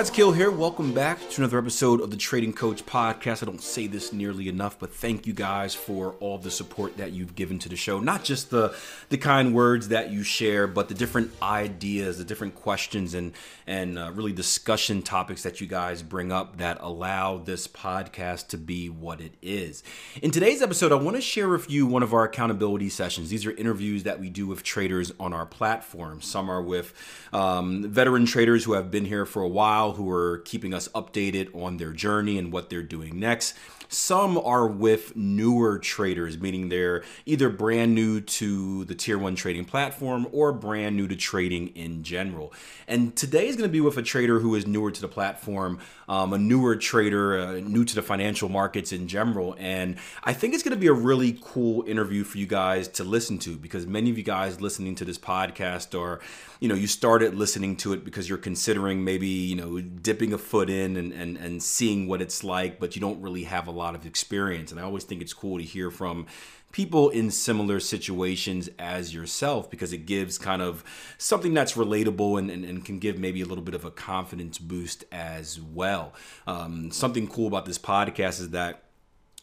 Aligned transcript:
guys, 0.00 0.08
Akil 0.08 0.32
here. 0.32 0.50
Welcome 0.50 0.94
back 0.94 1.18
to 1.28 1.42
another 1.42 1.58
episode 1.58 2.00
of 2.00 2.10
the 2.10 2.16
Trading 2.16 2.54
Coach 2.54 2.86
Podcast. 2.86 3.42
I 3.42 3.46
don't 3.46 3.60
say 3.60 3.86
this 3.86 4.14
nearly 4.14 4.48
enough, 4.48 4.78
but 4.78 4.94
thank 4.94 5.26
you 5.26 5.34
guys 5.34 5.74
for 5.74 6.14
all 6.20 6.38
the 6.38 6.50
support 6.50 6.96
that 6.96 7.12
you've 7.12 7.34
given 7.34 7.58
to 7.58 7.68
the 7.68 7.76
show. 7.76 8.00
Not 8.00 8.24
just 8.24 8.48
the 8.48 8.74
the 9.10 9.18
kind 9.18 9.54
words 9.54 9.88
that 9.88 10.10
you 10.10 10.22
share, 10.22 10.66
but 10.66 10.88
the 10.88 10.94
different 10.94 11.32
ideas, 11.42 12.16
the 12.16 12.24
different 12.24 12.54
questions, 12.54 13.12
and 13.12 13.34
and 13.66 13.98
uh, 13.98 14.10
really 14.14 14.32
discussion 14.32 15.02
topics 15.02 15.42
that 15.42 15.60
you 15.60 15.66
guys 15.66 16.02
bring 16.02 16.32
up 16.32 16.56
that 16.56 16.78
allow 16.80 17.36
this 17.36 17.68
podcast 17.68 18.48
to 18.48 18.56
be 18.56 18.88
what 18.88 19.20
it 19.20 19.34
is. 19.42 19.82
In 20.22 20.30
today's 20.30 20.62
episode, 20.62 20.92
I 20.92 20.94
want 20.94 21.16
to 21.16 21.22
share 21.22 21.50
with 21.50 21.70
you 21.70 21.86
one 21.86 22.02
of 22.02 22.14
our 22.14 22.24
accountability 22.24 22.88
sessions. 22.88 23.28
These 23.28 23.44
are 23.44 23.52
interviews 23.52 24.04
that 24.04 24.18
we 24.18 24.30
do 24.30 24.46
with 24.46 24.62
traders 24.62 25.12
on 25.20 25.34
our 25.34 25.44
platform. 25.44 26.22
Some 26.22 26.50
are 26.50 26.62
with 26.62 26.94
um, 27.34 27.84
veteran 27.90 28.24
traders 28.24 28.64
who 28.64 28.72
have 28.72 28.90
been 28.90 29.04
here 29.04 29.26
for 29.26 29.42
a 29.42 29.48
while, 29.48 29.89
who 29.92 30.10
are 30.10 30.38
keeping 30.38 30.74
us 30.74 30.88
updated 30.88 31.54
on 31.54 31.76
their 31.76 31.92
journey 31.92 32.38
and 32.38 32.52
what 32.52 32.70
they're 32.70 32.82
doing 32.82 33.18
next. 33.18 33.54
Some 33.92 34.38
are 34.38 34.68
with 34.68 35.16
newer 35.16 35.76
traders, 35.80 36.38
meaning 36.38 36.68
they're 36.68 37.02
either 37.26 37.50
brand 37.50 37.92
new 37.92 38.20
to 38.20 38.84
the 38.84 38.94
tier 38.94 39.18
one 39.18 39.34
trading 39.34 39.64
platform 39.64 40.28
or 40.30 40.52
brand 40.52 40.96
new 40.96 41.08
to 41.08 41.16
trading 41.16 41.68
in 41.74 42.04
general. 42.04 42.52
And 42.86 43.16
today 43.16 43.48
is 43.48 43.56
going 43.56 43.68
to 43.68 43.72
be 43.72 43.80
with 43.80 43.96
a 43.96 44.02
trader 44.02 44.38
who 44.38 44.54
is 44.54 44.64
newer 44.64 44.92
to 44.92 45.00
the 45.00 45.08
platform, 45.08 45.80
um, 46.08 46.32
a 46.32 46.38
newer 46.38 46.76
trader, 46.76 47.36
uh, 47.36 47.52
new 47.54 47.84
to 47.84 47.96
the 47.96 48.02
financial 48.02 48.48
markets 48.48 48.92
in 48.92 49.08
general. 49.08 49.56
And 49.58 49.96
I 50.22 50.34
think 50.34 50.54
it's 50.54 50.62
going 50.62 50.76
to 50.76 50.80
be 50.80 50.86
a 50.86 50.92
really 50.92 51.36
cool 51.40 51.82
interview 51.88 52.22
for 52.22 52.38
you 52.38 52.46
guys 52.46 52.86
to 52.88 53.02
listen 53.02 53.38
to 53.40 53.56
because 53.56 53.88
many 53.88 54.08
of 54.08 54.16
you 54.16 54.22
guys 54.22 54.60
listening 54.60 54.94
to 54.96 55.04
this 55.04 55.18
podcast 55.18 56.00
are, 56.00 56.20
you 56.60 56.68
know, 56.68 56.74
you 56.74 56.86
started 56.86 57.34
listening 57.34 57.74
to 57.76 57.94
it 57.94 58.04
because 58.04 58.28
you're 58.28 58.38
considering 58.38 59.02
maybe, 59.02 59.26
you 59.26 59.56
know, 59.56 59.80
dipping 59.80 60.34
a 60.34 60.38
foot 60.38 60.68
in 60.68 60.96
and, 60.96 61.12
and, 61.12 61.38
and 61.38 61.62
seeing 61.62 62.06
what 62.06 62.20
it's 62.20 62.44
like, 62.44 62.78
but 62.78 62.94
you 62.94 63.00
don't 63.00 63.20
really 63.22 63.44
have 63.44 63.66
a 63.66 63.70
lot 63.70 63.94
of 63.94 64.04
experience. 64.04 64.70
And 64.70 64.78
I 64.78 64.82
always 64.82 65.04
think 65.04 65.22
it's 65.22 65.32
cool 65.32 65.56
to 65.56 65.64
hear 65.64 65.90
from 65.90 66.26
people 66.70 67.08
in 67.08 67.30
similar 67.30 67.80
situations 67.80 68.68
as 68.78 69.12
yourself 69.14 69.70
because 69.70 69.92
it 69.92 70.04
gives 70.06 70.38
kind 70.38 70.60
of 70.62 70.84
something 71.16 71.54
that's 71.54 71.72
relatable 71.72 72.38
and, 72.38 72.50
and, 72.50 72.64
and, 72.64 72.84
can 72.84 72.98
give 72.98 73.18
maybe 73.18 73.40
a 73.40 73.46
little 73.46 73.64
bit 73.64 73.74
of 73.74 73.84
a 73.84 73.90
confidence 73.90 74.58
boost 74.58 75.04
as 75.10 75.60
well. 75.60 76.12
Um, 76.46 76.92
something 76.92 77.26
cool 77.26 77.48
about 77.48 77.64
this 77.64 77.78
podcast 77.78 78.40
is 78.40 78.50
that 78.50 78.84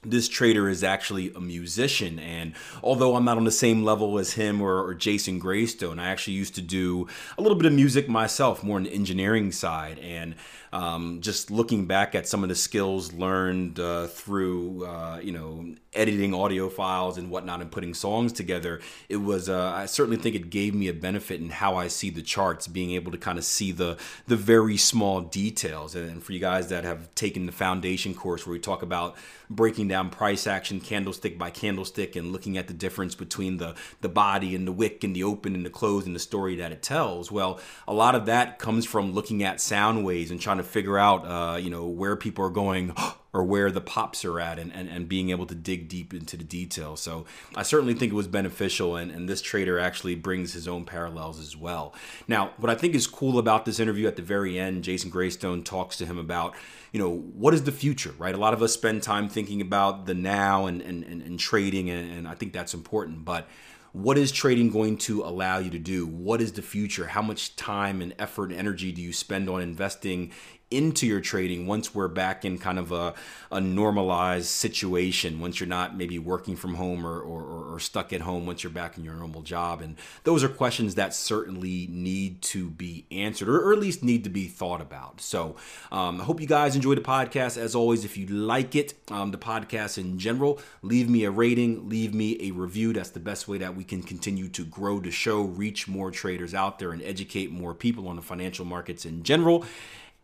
this 0.04 0.28
trader 0.28 0.70
is 0.70 0.84
actually 0.84 1.34
a 1.34 1.40
musician 1.40 2.20
and 2.20 2.54
although 2.84 3.16
i'm 3.16 3.26
not 3.26 3.38
on 3.38 3.44
the 3.46 3.52
same 3.52 3.84
level 3.84 4.20
as 4.20 4.34
him 4.34 4.62
or, 4.62 4.84
or, 4.84 4.94
jason 4.94 5.40
Graystone, 5.40 6.00
i 6.00 6.08
actually 6.08 6.34
used 6.34 6.56
to 6.56 6.62
do 6.62 7.08
a 7.38 7.42
little 7.42 7.58
bit 7.58 7.66
of 7.66 7.74
music 7.74 8.08
myself 8.08 8.64
more 8.64 8.78
on 8.78 8.84
the 8.84 8.94
engineering 8.94 9.52
side 9.52 10.00
and 10.00 10.36
um, 10.74 11.22
just 11.22 11.52
looking 11.52 11.86
back 11.86 12.16
at 12.16 12.28
some 12.28 12.44
of 12.44 12.50
the 12.50 12.56
skills 12.56 13.14
learned 13.14 13.80
uh, 13.80 14.08
through 14.08 14.86
uh, 14.86 15.20
you 15.22 15.32
know 15.32 15.76
editing 15.94 16.34
audio 16.34 16.70
files 16.70 17.18
and 17.18 17.30
whatnot 17.30 17.62
and 17.62 17.72
putting 17.72 17.94
songs 17.94 18.32
together 18.32 18.80
it 19.10 19.18
was 19.18 19.50
uh, 19.50 19.72
i 19.76 19.86
certainly 19.86 20.18
think 20.18 20.36
it 20.36 20.50
gave 20.50 20.76
me 20.76 20.88
a 20.88 20.94
benefit 20.94 21.42
in 21.42 21.50
how 21.50 21.76
i 21.76 21.88
see 21.88 22.10
the 22.10 22.22
charts 22.22 22.68
being 22.68 22.92
able 22.92 23.12
to 23.12 23.18
kind 23.18 23.38
of 23.38 23.44
see 23.44 23.72
the 23.72 23.98
the 24.28 24.36
very 24.36 24.78
small 24.78 25.22
details. 25.22 25.96
And 25.96 26.24
for 26.24 26.34
you 26.34 26.40
guys 26.40 26.70
that 26.70 26.84
have 26.84 27.14
taken 27.16 27.46
the 27.46 27.52
foundation 27.52 28.14
course 28.14 28.46
where 28.46 28.54
we 28.54 28.60
talk 28.60 28.82
about 28.82 29.16
breaking 29.50 29.88
down 29.88 30.10
price 30.10 30.46
action 30.46 30.82
candlestick 30.82 31.38
by 31.38 31.50
candlestick 31.50 32.16
and 32.16 32.32
looking 32.34 32.58
at 32.58 32.68
the 32.68 32.74
difference 32.74 33.16
between 33.16 33.58
the 33.58 33.76
the 34.02 34.10
body 34.10 34.54
and 34.56 34.68
the 34.68 34.72
wick 34.72 35.04
and 35.04 35.16
the 35.16 35.24
open 35.24 35.56
and 35.56 35.66
the 35.66 35.70
close 35.70 36.06
and 36.06 36.14
the 36.14 36.20
story 36.20 36.58
that 36.58 36.74
it 36.74 36.82
tells 36.82 37.32
well 37.32 37.58
a 37.88 37.94
lot 37.94 38.14
of 38.14 38.26
that 38.26 38.60
comes 38.60 38.86
from 38.86 39.14
looking 39.14 39.42
at 39.44 39.62
sound 39.62 40.04
waves 40.04 40.32
and 40.32 40.42
trying 40.42 40.57
trying 40.58 40.66
to 40.66 40.72
figure 40.72 40.98
out, 40.98 41.26
uh, 41.26 41.58
you 41.58 41.70
know, 41.70 41.86
where 41.86 42.16
people 42.16 42.44
are 42.46 42.50
going 42.50 42.94
or 43.34 43.44
where 43.44 43.70
the 43.70 43.82
pops 43.82 44.26
are 44.26 44.40
at 44.40 44.58
and, 44.58 44.74
and, 44.74 44.90
and 44.90 45.08
being 45.08 45.30
able 45.30 45.46
to 45.46 45.54
dig 45.54 45.88
deep 45.88 46.14
into 46.14 46.36
the 46.38 46.44
details. 46.44 47.00
So 47.00 47.26
I 47.56 47.64
certainly 47.64 47.94
think 47.94 48.12
it 48.12 48.16
was 48.16 48.28
beneficial. 48.28 48.96
And, 48.96 49.12
and 49.12 49.30
this 49.30 49.42
trader 49.42 49.78
actually 49.78 50.16
brings 50.16 50.54
his 50.54 50.68
own 50.68 50.86
parallels 50.86 51.40
as 51.40 51.56
well. 51.56 51.94
Now, 52.28 52.52
what 52.58 52.72
I 52.72 52.76
think 52.76 52.96
is 52.96 53.06
cool 53.06 53.38
about 53.38 53.66
this 53.66 53.80
interview 53.80 54.08
at 54.08 54.16
the 54.16 54.24
very 54.24 54.58
end, 54.58 54.84
Jason 54.84 55.12
Graystone 55.12 55.64
talks 55.64 55.98
to 55.98 56.06
him 56.06 56.18
about, 56.18 56.56
you 56.92 57.00
know, 57.00 57.12
what 57.12 57.54
is 57.54 57.64
the 57.64 57.72
future, 57.72 58.14
right? 58.18 58.34
A 58.34 58.40
lot 58.40 58.54
of 58.54 58.64
us 58.64 58.74
spend 58.74 59.04
time 59.04 59.30
thinking 59.30 59.62
about 59.62 60.08
the 60.08 60.16
now 60.16 60.66
and, 60.66 60.82
and, 60.82 61.04
and, 61.04 61.22
and 61.22 61.40
trading, 61.40 61.90
and, 61.92 62.12
and 62.12 62.28
I 62.28 62.34
think 62.34 62.54
that's 62.54 62.74
important. 62.74 63.24
But 63.24 63.48
what 63.94 64.18
is 64.18 64.32
trading 64.32 64.70
going 64.70 64.98
to 64.98 65.24
allow 65.24 65.58
you 65.58 65.70
to 65.72 65.80
do? 65.80 66.06
What 66.06 66.42
is 66.42 66.54
the 66.54 66.62
future? 66.62 67.08
How 67.08 67.22
much 67.22 67.56
time 67.56 68.02
and 68.02 68.14
effort 68.20 68.52
and 68.52 68.60
energy 68.60 68.92
do 68.92 69.02
you 69.02 69.14
spend 69.14 69.50
on 69.50 69.62
investing 69.62 70.32
into 70.70 71.08
your 71.08 71.22
trading 71.22 71.66
once 71.66 71.96
we're 71.96 72.10
back 72.10 72.44
in 72.44 72.58
kind 72.58 72.78
of 72.78 72.92
a, 72.92 73.14
a 73.52 73.62
normalized 73.62 74.48
situation 74.48 75.40
once 75.40 75.60
you're 75.60 75.68
not 75.68 75.96
maybe 75.96 76.20
working 76.20 76.58
from 76.58 76.76
home 76.76 77.08
or, 77.08 77.20
or, 77.22 77.74
or, 77.74 77.80
stuck 77.80 78.12
at 78.12 78.22
home 78.22 78.46
once 78.46 78.64
you're 78.64 78.72
back 78.72 78.98
in 78.98 79.06
your 79.06 79.14
normal 79.14 79.42
job. 79.42 79.82
And 79.82 79.96
those 80.24 80.44
are 80.44 80.50
questions 80.50 80.96
that 80.96 81.14
certainly 81.14 81.88
need 81.90 82.42
to 82.42 82.70
be 82.70 83.06
answered 83.12 83.48
or, 83.48 83.62
or 83.62 83.72
at 83.72 83.80
least 83.80 84.04
need 84.04 84.24
to 84.26 84.30
be 84.30 84.48
thought 84.48 84.82
about. 84.82 85.22
So 85.22 85.56
um, 85.92 86.20
i 86.20 86.24
hope 86.24 86.42
you 86.42 86.48
guys 86.48 86.76
enjoy 86.76 86.96
the 86.96 87.02
podcast. 87.02 87.58
As 87.58 87.76
always 87.76 88.04
if 88.04 88.18
you 88.18 88.26
like 88.28 88.76
it 88.76 88.96
um, 89.10 89.32
the 89.32 89.38
podcast 89.38 89.98
in 89.98 90.20
general 90.20 90.60
leave 90.82 91.10
me 91.10 91.24
a 91.24 91.32
rating 91.32 91.88
leave 91.88 92.14
me 92.14 92.38
a 92.42 92.52
review. 92.52 92.92
That's 92.92 93.12
the 93.12 93.20
best 93.22 93.48
way 93.48 93.58
that 93.60 93.76
we 93.76 93.86
can 93.86 94.04
continue 94.04 94.50
to 94.50 94.66
grow 94.66 95.00
the 95.00 95.12
show 95.12 95.44
reach 95.44 95.88
more 95.88 96.12
traders 96.12 96.54
out 96.54 96.80
there 96.80 96.92
and 96.92 97.02
educate 97.04 97.52
more 97.52 97.74
people 97.74 98.10
on 98.10 98.18
the 98.18 98.22
financial 98.22 98.66
markets 98.66 99.06
in 99.06 99.24
general 99.24 99.66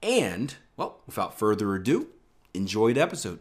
and, 0.03 0.55
well, 0.77 0.99
without 1.05 1.37
further 1.37 1.73
ado, 1.75 2.07
enjoy 2.53 2.93
the 2.93 3.01
episode. 3.01 3.39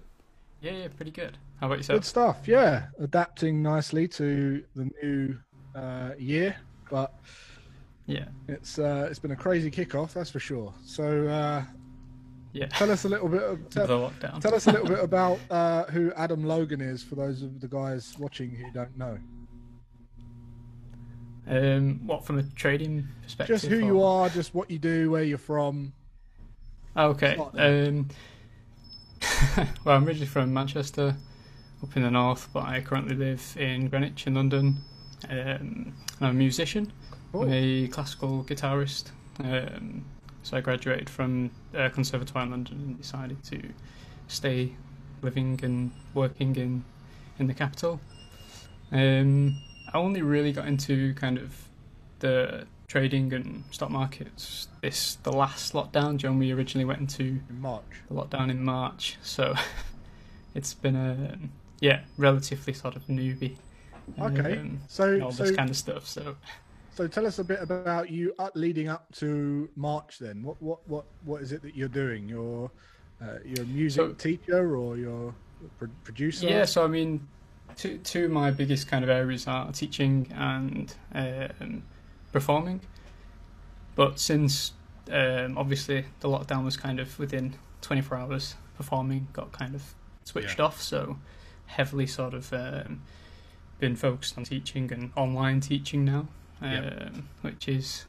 Yeah, 0.61 0.73
yeah, 0.73 0.89
pretty 0.97 1.11
good. 1.11 1.37
How 1.61 1.67
about 1.67 1.79
yourself? 1.79 1.99
Good 1.99 2.07
stuff. 2.07 2.39
Yeah, 2.47 2.87
adapting 3.01 3.63
nicely 3.63 4.07
to 4.09 4.63
the 4.77 4.91
new 5.03 5.37
uh, 5.75 6.11
year, 6.19 6.57
but 6.91 7.13
yeah, 8.07 8.27
it's 8.49 8.79
uh, 8.79 9.09
it's 9.11 9.19
been 9.19 9.33
a 9.33 9.37
crazy 9.37 9.71
kickoff, 9.71 10.13
that's 10.13 10.31
for 10.31 10.41
sure. 10.41 10.73
So, 10.85 11.27
uh, 11.27 11.65
yeah, 12.53 12.67
tell 12.67 12.91
us 12.91 13.05
a 13.05 13.09
little 13.09 13.29
bit. 13.29 13.43
Of, 13.43 13.71
tell, 13.71 13.87
the 13.87 13.95
lockdown. 13.95 14.41
tell 14.41 14.55
us 14.55 14.67
a 14.67 14.73
little 14.73 14.87
bit 14.87 14.99
about 15.03 15.39
uh, 15.51 15.85
who 15.85 16.13
Adam 16.15 16.45
Logan 16.45 16.81
is 16.81 17.03
for 17.03 17.17
those 17.17 17.43
of 17.43 17.61
the 17.61 17.69
guys 17.69 18.15
watching 18.19 18.51
who 18.51 18.71
don't 18.73 18.97
know. 18.97 19.19
Um, 21.49 22.07
what 22.07 22.25
from 22.25 22.39
a 22.39 22.43
trading 22.43 23.09
perspective? 23.23 23.57
Just 23.57 23.67
who 23.67 23.79
or... 23.79 23.83
you 23.83 24.03
are, 24.03 24.29
just 24.29 24.55
what 24.55 24.71
you 24.71 24.79
do, 24.79 25.11
where 25.11 25.25
you're 25.25 25.39
from, 25.39 25.93
Okay. 26.97 27.37
Um, 27.37 28.09
well, 29.85 29.97
I'm 29.97 30.05
originally 30.05 30.27
from 30.27 30.53
Manchester, 30.53 31.17
up 31.83 31.97
in 31.97 32.03
the 32.03 32.11
north, 32.11 32.49
but 32.53 32.65
I 32.65 32.81
currently 32.81 33.15
live 33.15 33.57
in 33.59 33.89
Greenwich 33.89 34.27
in 34.27 34.35
London. 34.35 34.77
Um, 35.29 35.95
I'm 36.21 36.31
a 36.31 36.33
musician. 36.33 36.93
I'm 37.33 37.51
a 37.51 37.89
classical 37.89 38.45
guitarist. 38.45 39.11
Um, 39.43 40.05
so 40.43 40.57
I 40.57 40.61
graduated 40.61 41.09
from 41.09 41.51
a 41.73 41.89
Conservatoire 41.89 42.45
in 42.45 42.51
London 42.51 42.77
and 42.85 42.99
decided 42.99 43.43
to 43.45 43.63
stay 44.29 44.73
living 45.23 45.59
and 45.63 45.93
working 46.15 46.57
in 46.57 46.85
in 47.39 47.47
the 47.47 47.55
capital. 47.55 48.01
Um, 48.91 49.57
I 49.93 49.97
only 49.97 50.21
really 50.21 50.53
got 50.53 50.67
into 50.67 51.15
kind 51.15 51.39
of 51.39 51.69
the 52.19 52.67
trading 52.93 53.33
and 53.33 53.65
stock 53.71 53.89
markets 53.89 54.69
this 54.83 55.15
the 55.23 55.33
last 55.33 55.73
lockdown. 55.73 56.19
John, 56.19 56.39
we 56.39 56.53
originally 56.53 56.85
went 56.85 57.01
into 57.01 57.41
in 57.49 57.59
March. 57.59 58.03
The 58.11 58.15
lockdown 58.15 58.51
in 58.51 58.63
March, 58.63 59.17
so 59.23 59.55
it's 60.55 60.75
been 60.75 60.97
a 60.97 61.39
yeah 61.81 62.01
relatively 62.19 62.75
sort 62.75 62.95
of 62.95 63.07
newbie. 63.07 63.57
Okay, 64.21 64.59
um, 64.59 64.79
so 64.89 65.19
all 65.21 65.33
so, 65.33 65.45
this 65.45 65.57
kind 65.57 65.71
of 65.71 65.77
stuff. 65.77 66.07
So, 66.07 66.37
so 66.95 67.09
tell 67.09 67.27
us 67.27 67.39
a 67.39 67.45
bit 67.45 67.63
about 67.63 68.11
you 68.11 68.35
leading 68.55 68.89
up 68.89 69.11
to 69.13 69.71
March. 69.75 70.19
Then, 70.19 70.43
what 70.43 70.61
what 70.61 70.87
what 70.87 71.07
what 71.25 71.41
is 71.41 71.53
it 71.53 71.63
that 71.63 71.75
you're 71.75 71.89
doing? 71.89 72.29
You're 72.29 72.71
uh, 73.23 73.39
you're 73.43 73.65
a 73.65 73.69
music 73.69 74.03
so, 74.03 74.13
teacher 74.13 74.77
or 74.77 74.99
you're 74.99 75.35
a 75.81 75.89
producer? 76.05 76.47
Yeah, 76.47 76.67
so 76.67 76.85
I 76.85 76.89
mean, 76.89 77.27
two 77.75 77.97
two 78.05 78.27
of 78.27 78.33
my 78.33 78.51
biggest 78.51 78.87
kind 78.87 79.03
of 79.03 79.09
areas 79.09 79.47
are 79.47 79.73
teaching 79.73 80.31
and 80.37 80.95
um, 81.15 81.85
performing. 82.33 82.81
But 83.95 84.19
since 84.19 84.73
um, 85.11 85.59
obviously 85.59 86.07
the 86.21 86.29
lockdown 86.29 86.65
was 86.65 86.77
kind 86.77 86.99
of 86.99 87.19
within 87.19 87.55
24 87.83 88.19
hours, 88.19 88.55
performing 88.77 89.29
got 89.33 89.53
kind 89.53 89.75
of 89.75 89.95
switched 90.25 90.59
yeah. 90.59 90.65
off. 90.65 90.81
So 90.81 91.19
heavily 91.67 92.07
sort 92.07 92.35
of 92.35 92.53
um, 92.53 93.03
been 93.79 93.97
focused 93.97 94.37
on 94.39 94.45
teaching 94.45 94.93
and 94.93 95.11
online 95.17 95.61
teaching 95.61 96.05
now, 96.05 96.29
um, 96.61 96.73
yeah. 96.73 97.09
which 97.43 97.69
is 97.69 98.07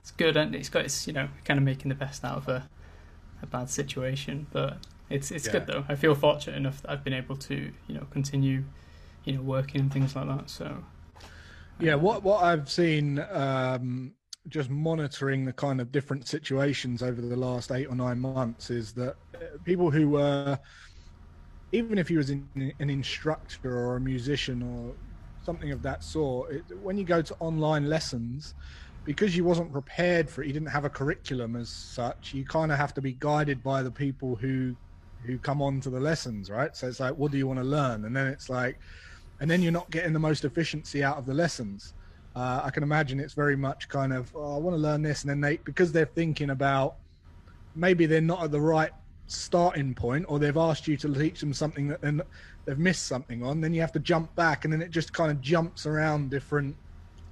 it's 0.00 0.10
good 0.12 0.36
and 0.36 0.54
it's 0.54 0.68
got 0.68 0.84
it's 0.84 1.06
you 1.06 1.12
know 1.12 1.28
kind 1.44 1.58
of 1.58 1.64
making 1.64 1.88
the 1.88 1.94
best 1.94 2.24
out 2.24 2.36
of 2.36 2.48
a, 2.48 2.68
a 3.42 3.46
bad 3.46 3.70
situation. 3.70 4.46
But 4.52 4.78
it's 5.10 5.30
it's 5.30 5.46
yeah. 5.46 5.52
good 5.52 5.66
though. 5.66 5.84
I 5.88 5.94
feel 5.94 6.14
fortunate 6.14 6.56
enough 6.56 6.82
that 6.82 6.90
I've 6.90 7.04
been 7.04 7.14
able 7.14 7.36
to 7.36 7.72
you 7.88 7.94
know 7.94 8.06
continue 8.10 8.64
you 9.24 9.32
know 9.32 9.42
working 9.42 9.80
and 9.80 9.92
things 9.92 10.14
like 10.14 10.26
that. 10.28 10.50
So 10.50 10.84
yeah, 11.78 11.94
what 11.94 12.22
what 12.22 12.42
I've 12.42 12.70
seen 12.70 13.18
um, 13.30 14.14
just 14.48 14.70
monitoring 14.70 15.44
the 15.44 15.52
kind 15.52 15.80
of 15.80 15.92
different 15.92 16.26
situations 16.26 17.02
over 17.02 17.20
the 17.20 17.36
last 17.36 17.72
eight 17.72 17.86
or 17.86 17.96
nine 17.96 18.18
months 18.18 18.70
is 18.70 18.92
that 18.94 19.16
uh, 19.34 19.58
people 19.64 19.90
who 19.90 20.10
were, 20.10 20.58
even 21.72 21.98
if 21.98 22.08
he 22.08 22.16
was 22.16 22.30
in, 22.30 22.48
an 22.78 22.90
instructor 22.90 23.76
or 23.76 23.96
a 23.96 24.00
musician 24.00 24.62
or 24.62 24.94
something 25.42 25.70
of 25.72 25.82
that 25.82 26.02
sort, 26.02 26.52
it, 26.52 26.64
when 26.80 26.96
you 26.96 27.04
go 27.04 27.22
to 27.22 27.34
online 27.40 27.88
lessons, 27.88 28.54
because 29.04 29.36
you 29.36 29.44
wasn't 29.44 29.72
prepared 29.72 30.30
for 30.30 30.42
it, 30.42 30.46
you 30.46 30.52
didn't 30.52 30.68
have 30.68 30.84
a 30.84 30.90
curriculum 30.90 31.56
as 31.56 31.72
such. 31.72 32.32
You 32.32 32.44
kind 32.44 32.72
of 32.72 32.78
have 32.78 32.94
to 32.94 33.02
be 33.02 33.12
guided 33.12 33.62
by 33.62 33.82
the 33.82 33.92
people 33.92 34.36
who 34.36 34.76
who 35.24 35.38
come 35.38 35.62
on 35.62 35.80
to 35.80 35.90
the 35.90 35.98
lessons, 35.98 36.50
right? 36.50 36.76
So 36.76 36.86
it's 36.86 37.00
like, 37.00 37.14
what 37.16 37.32
do 37.32 37.38
you 37.38 37.46
want 37.46 37.58
to 37.58 37.64
learn? 37.64 38.04
And 38.04 38.14
then 38.14 38.26
it's 38.26 38.50
like, 38.50 38.78
and 39.40 39.50
then 39.50 39.62
you're 39.62 39.72
not 39.72 39.90
getting 39.90 40.12
the 40.12 40.18
most 40.18 40.44
efficiency 40.44 41.02
out 41.02 41.18
of 41.18 41.26
the 41.26 41.34
lessons. 41.34 41.94
Uh, 42.34 42.60
I 42.64 42.70
can 42.70 42.82
imagine 42.82 43.18
it's 43.18 43.34
very 43.34 43.56
much 43.56 43.88
kind 43.88 44.12
of, 44.12 44.30
oh, 44.34 44.56
I 44.56 44.58
want 44.58 44.76
to 44.76 44.80
learn 44.80 45.02
this, 45.02 45.22
and 45.22 45.30
then 45.30 45.40
they 45.40 45.56
because 45.58 45.92
they're 45.92 46.04
thinking 46.04 46.50
about 46.50 46.96
maybe 47.74 48.06
they're 48.06 48.20
not 48.20 48.42
at 48.42 48.50
the 48.50 48.60
right 48.60 48.90
starting 49.26 49.94
point, 49.94 50.26
or 50.28 50.38
they've 50.38 50.56
asked 50.56 50.86
you 50.86 50.96
to 50.98 51.12
teach 51.14 51.40
them 51.40 51.52
something 51.52 51.88
that 51.88 52.00
then 52.00 52.20
they've 52.64 52.78
missed 52.78 53.06
something 53.06 53.42
on. 53.42 53.60
Then 53.60 53.72
you 53.72 53.80
have 53.80 53.92
to 53.92 53.98
jump 53.98 54.34
back, 54.34 54.64
and 54.64 54.72
then 54.72 54.82
it 54.82 54.90
just 54.90 55.12
kind 55.12 55.30
of 55.30 55.40
jumps 55.40 55.86
around 55.86 56.30
different, 56.30 56.76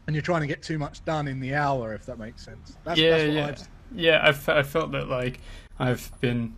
and 0.06 0.16
you're 0.16 0.22
trying 0.22 0.40
to 0.40 0.46
get 0.46 0.62
too 0.62 0.78
much 0.78 1.04
done 1.04 1.28
in 1.28 1.38
the 1.38 1.54
hour, 1.54 1.92
if 1.92 2.06
that 2.06 2.18
makes 2.18 2.44
sense. 2.44 2.76
That's, 2.84 2.98
yeah, 2.98 3.18
that's 3.18 3.32
yeah, 3.32 3.46
I've... 3.46 3.68
yeah. 3.94 4.28
I've 4.28 4.48
I 4.48 4.62
felt 4.62 4.92
that 4.92 5.08
like 5.08 5.38
I've 5.78 6.10
been 6.20 6.54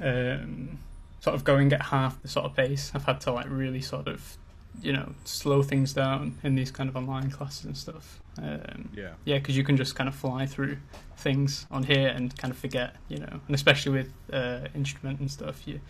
um, 0.00 0.78
sort 1.20 1.34
of 1.34 1.44
going 1.44 1.72
at 1.72 1.82
half 1.82 2.22
the 2.22 2.28
sort 2.28 2.46
of 2.46 2.54
pace. 2.54 2.92
I've 2.94 3.04
had 3.04 3.20
to 3.22 3.32
like 3.32 3.46
really 3.48 3.80
sort 3.80 4.06
of 4.06 4.38
you 4.82 4.92
know 4.92 5.12
slow 5.24 5.62
things 5.62 5.92
down 5.92 6.38
in 6.42 6.54
these 6.54 6.70
kind 6.70 6.88
of 6.88 6.96
online 6.96 7.30
classes 7.30 7.64
and 7.64 7.76
stuff. 7.76 8.20
Um, 8.38 8.88
yeah, 8.94 9.12
yeah, 9.24 9.38
because 9.38 9.56
you 9.56 9.64
can 9.64 9.76
just 9.76 9.94
kind 9.94 10.08
of 10.08 10.14
fly 10.14 10.46
through 10.46 10.76
things 11.16 11.66
on 11.70 11.82
here 11.82 12.08
and 12.08 12.36
kind 12.36 12.52
of 12.52 12.58
forget, 12.58 12.96
you 13.08 13.18
know, 13.18 13.40
and 13.46 13.54
especially 13.54 13.92
with 13.92 14.12
uh, 14.32 14.60
instrument 14.74 15.20
and 15.20 15.30
stuff, 15.30 15.66
you 15.66 15.80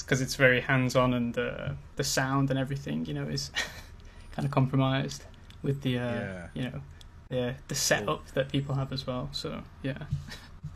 because 0.00 0.20
it's, 0.20 0.32
it's, 0.32 0.36
very 0.36 0.60
hands 0.60 0.96
on 0.96 1.14
and 1.14 1.38
uh, 1.38 1.68
the 1.96 2.02
sound 2.02 2.50
and 2.50 2.58
everything, 2.58 3.04
you 3.06 3.14
know, 3.14 3.24
is 3.24 3.50
kind 4.32 4.44
of 4.46 4.52
compromised 4.52 5.24
with 5.62 5.82
the 5.82 5.98
uh, 5.98 6.02
yeah. 6.02 6.46
you 6.54 6.62
know 6.64 6.80
the 7.28 7.54
the 7.68 7.74
setup 7.74 8.26
that 8.32 8.50
people 8.50 8.74
have 8.74 8.92
as 8.92 9.06
well. 9.06 9.28
So 9.32 9.62
yeah. 9.82 9.98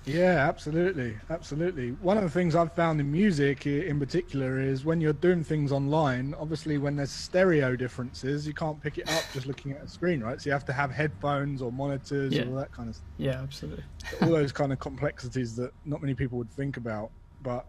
Yeah, 0.05 0.49
absolutely, 0.49 1.19
absolutely. 1.29 1.90
One 1.90 2.17
of 2.17 2.23
the 2.23 2.31
things 2.31 2.55
I've 2.55 2.75
found 2.75 3.00
in 3.00 3.12
music, 3.12 3.67
in 3.67 3.99
particular, 3.99 4.58
is 4.58 4.85
when 4.85 5.00
you're 5.00 5.12
doing 5.12 5.44
things 5.44 5.70
online. 5.70 6.35
Obviously, 6.38 6.79
when 6.79 6.96
there's 6.96 7.12
stereo 7.12 7.76
differences, 7.76 8.46
you 8.46 8.55
can't 8.55 8.81
pick 8.81 8.99
it 8.99 9.08
up 9.11 9.23
just 9.32 9.46
looking 9.46 9.73
at 9.73 9.82
a 9.82 9.88
screen, 9.88 10.20
right? 10.23 10.40
So 10.40 10.49
you 10.49 10.52
have 10.52 10.64
to 10.67 10.73
have 10.73 10.90
headphones 10.90 11.61
or 11.61 11.70
monitors, 11.70 12.32
yeah. 12.32 12.44
all 12.44 12.55
that 12.55 12.73
kind 12.73 12.88
of 12.88 12.96
stuff. 12.96 13.08
Yeah, 13.19 13.43
absolutely. 13.43 13.85
all 14.23 14.31
those 14.31 14.52
kind 14.52 14.73
of 14.73 14.79
complexities 14.79 15.55
that 15.56 15.73
not 15.85 16.00
many 16.00 16.14
people 16.14 16.38
would 16.38 16.52
think 16.52 16.79
about, 16.79 17.11
but 17.43 17.67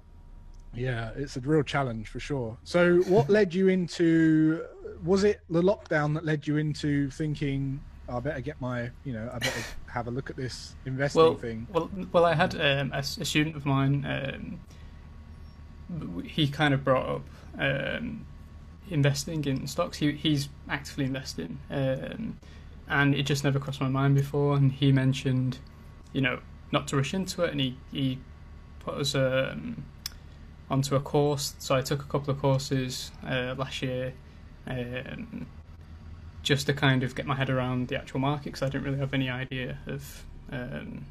yeah, 0.74 1.12
it's 1.16 1.36
a 1.36 1.42
real 1.42 1.64
challenge 1.64 2.10
for 2.10 2.20
sure. 2.20 2.58
So, 2.64 2.98
what 3.08 3.30
led 3.30 3.54
you 3.54 3.68
into? 3.68 4.64
Was 5.04 5.24
it 5.24 5.40
the 5.50 5.62
lockdown 5.62 6.14
that 6.14 6.26
led 6.26 6.48
you 6.48 6.58
into 6.58 7.10
thinking 7.10 7.82
I 8.10 8.20
better 8.20 8.42
get 8.42 8.60
my, 8.60 8.90
you 9.04 9.14
know, 9.14 9.30
I 9.32 9.40
better 9.40 9.62
have 9.88 10.08
a 10.08 10.12
look 10.12 10.30
at 10.30 10.36
this 10.36 10.76
investing 10.86 11.22
well, 11.22 11.36
thing. 11.36 11.68
Well, 11.72 11.90
well, 12.12 12.26
I 12.26 12.34
had 12.34 12.56
um, 12.56 12.92
a, 12.94 13.00
a, 13.00 13.04
student 13.04 13.56
of 13.56 13.66
mine. 13.66 14.06
Um, 14.06 14.60
he 16.24 16.48
kind 16.48 16.74
of 16.74 16.84
brought 16.84 17.08
up 17.08 17.22
um, 17.58 18.26
investing 18.90 19.46
in 19.46 19.68
stocks. 19.68 19.98
He, 19.98 20.12
he's 20.12 20.50
actively 20.68 21.06
investing, 21.06 21.60
um, 21.70 22.38
and 22.88 23.16
it 23.16 23.24
just 23.24 23.44
never 23.44 23.60
crossed 23.60 23.82
my 23.82 23.90
mind 23.90 24.16
before. 24.16 24.56
And 24.56 24.72
he 24.72 24.92
mentioned, 24.92 25.60
you 26.14 26.22
know, 26.22 26.40
not 26.72 26.88
to 26.90 26.98
rush 26.98 27.14
into 27.14 27.44
it, 27.44 27.52
and 27.52 27.60
he 27.60 27.78
he 27.92 28.20
put 28.80 28.96
us 28.96 29.16
um, 29.16 29.84
onto 30.70 30.96
a 30.96 31.00
course. 31.00 31.56
So 31.60 31.76
I 31.76 31.82
took 31.82 32.02
a 32.02 32.06
couple 32.06 32.34
of 32.34 32.40
courses 32.40 33.12
uh, 33.26 33.56
last 33.58 33.82
year. 33.82 34.14
Um, 34.68 35.48
just 36.42 36.68
to 36.68 36.74
kind 36.74 37.04
of 37.04 37.16
get 37.16 37.26
my 37.26 37.36
head 37.36 37.50
around 37.50 37.88
the 37.88 37.98
actual 37.98 38.20
market 38.20 38.46
because 38.46 38.62
I 38.62 38.70
didn't 38.70 38.84
really 38.84 39.00
have 39.00 39.14
any 39.14 39.30
idea 39.30 39.78
of 39.88 40.26
um, 40.52 41.06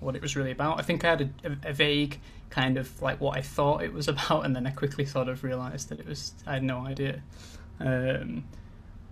what 0.00 0.14
it 0.14 0.22
was 0.22 0.36
really 0.36 0.50
about. 0.50 0.78
I 0.78 0.82
think 0.82 1.04
I 1.04 1.10
had 1.10 1.30
a, 1.44 1.68
a, 1.70 1.72
vague 1.72 2.20
kind 2.50 2.76
of 2.76 3.00
like 3.02 3.20
what 3.20 3.36
I 3.36 3.42
thought 3.42 3.82
it 3.82 3.92
was 3.92 4.08
about, 4.14 4.44
and 4.44 4.54
then 4.54 4.66
I 4.66 4.70
quickly 4.70 5.06
sort 5.06 5.28
of 5.28 5.42
realised 5.42 5.88
that 5.88 6.00
it 6.00 6.06
was 6.06 6.32
I 6.46 6.54
had 6.54 6.62
no 6.62 6.86
idea. 6.86 7.22
Um, 7.80 8.44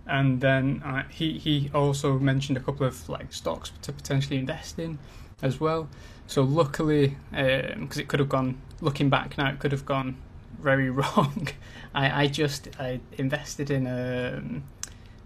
and 0.07 0.39
then 0.39 0.81
I, 0.85 1.05
he 1.09 1.37
he 1.39 1.69
also 1.73 2.19
mentioned 2.19 2.57
a 2.57 2.61
couple 2.61 2.85
of 2.85 3.09
like 3.09 3.33
stocks 3.33 3.71
to 3.81 3.91
potentially 3.91 4.37
invest 4.37 4.77
in 4.79 4.99
as 5.41 5.59
well. 5.59 5.89
So 6.27 6.43
luckily, 6.43 7.17
because 7.31 7.97
um, 7.97 8.01
it 8.01 8.07
could 8.07 8.19
have 8.19 8.29
gone 8.29 8.61
looking 8.81 9.09
back 9.09 9.37
now, 9.37 9.49
it 9.49 9.59
could 9.59 9.71
have 9.71 9.85
gone 9.85 10.17
very 10.59 10.89
wrong. 10.99 11.47
I, 11.93 12.23
I 12.23 12.27
just 12.27 12.69
I 12.79 12.99
invested 13.17 13.71
in 13.71 13.87
a 13.87 14.35
um, 14.37 14.63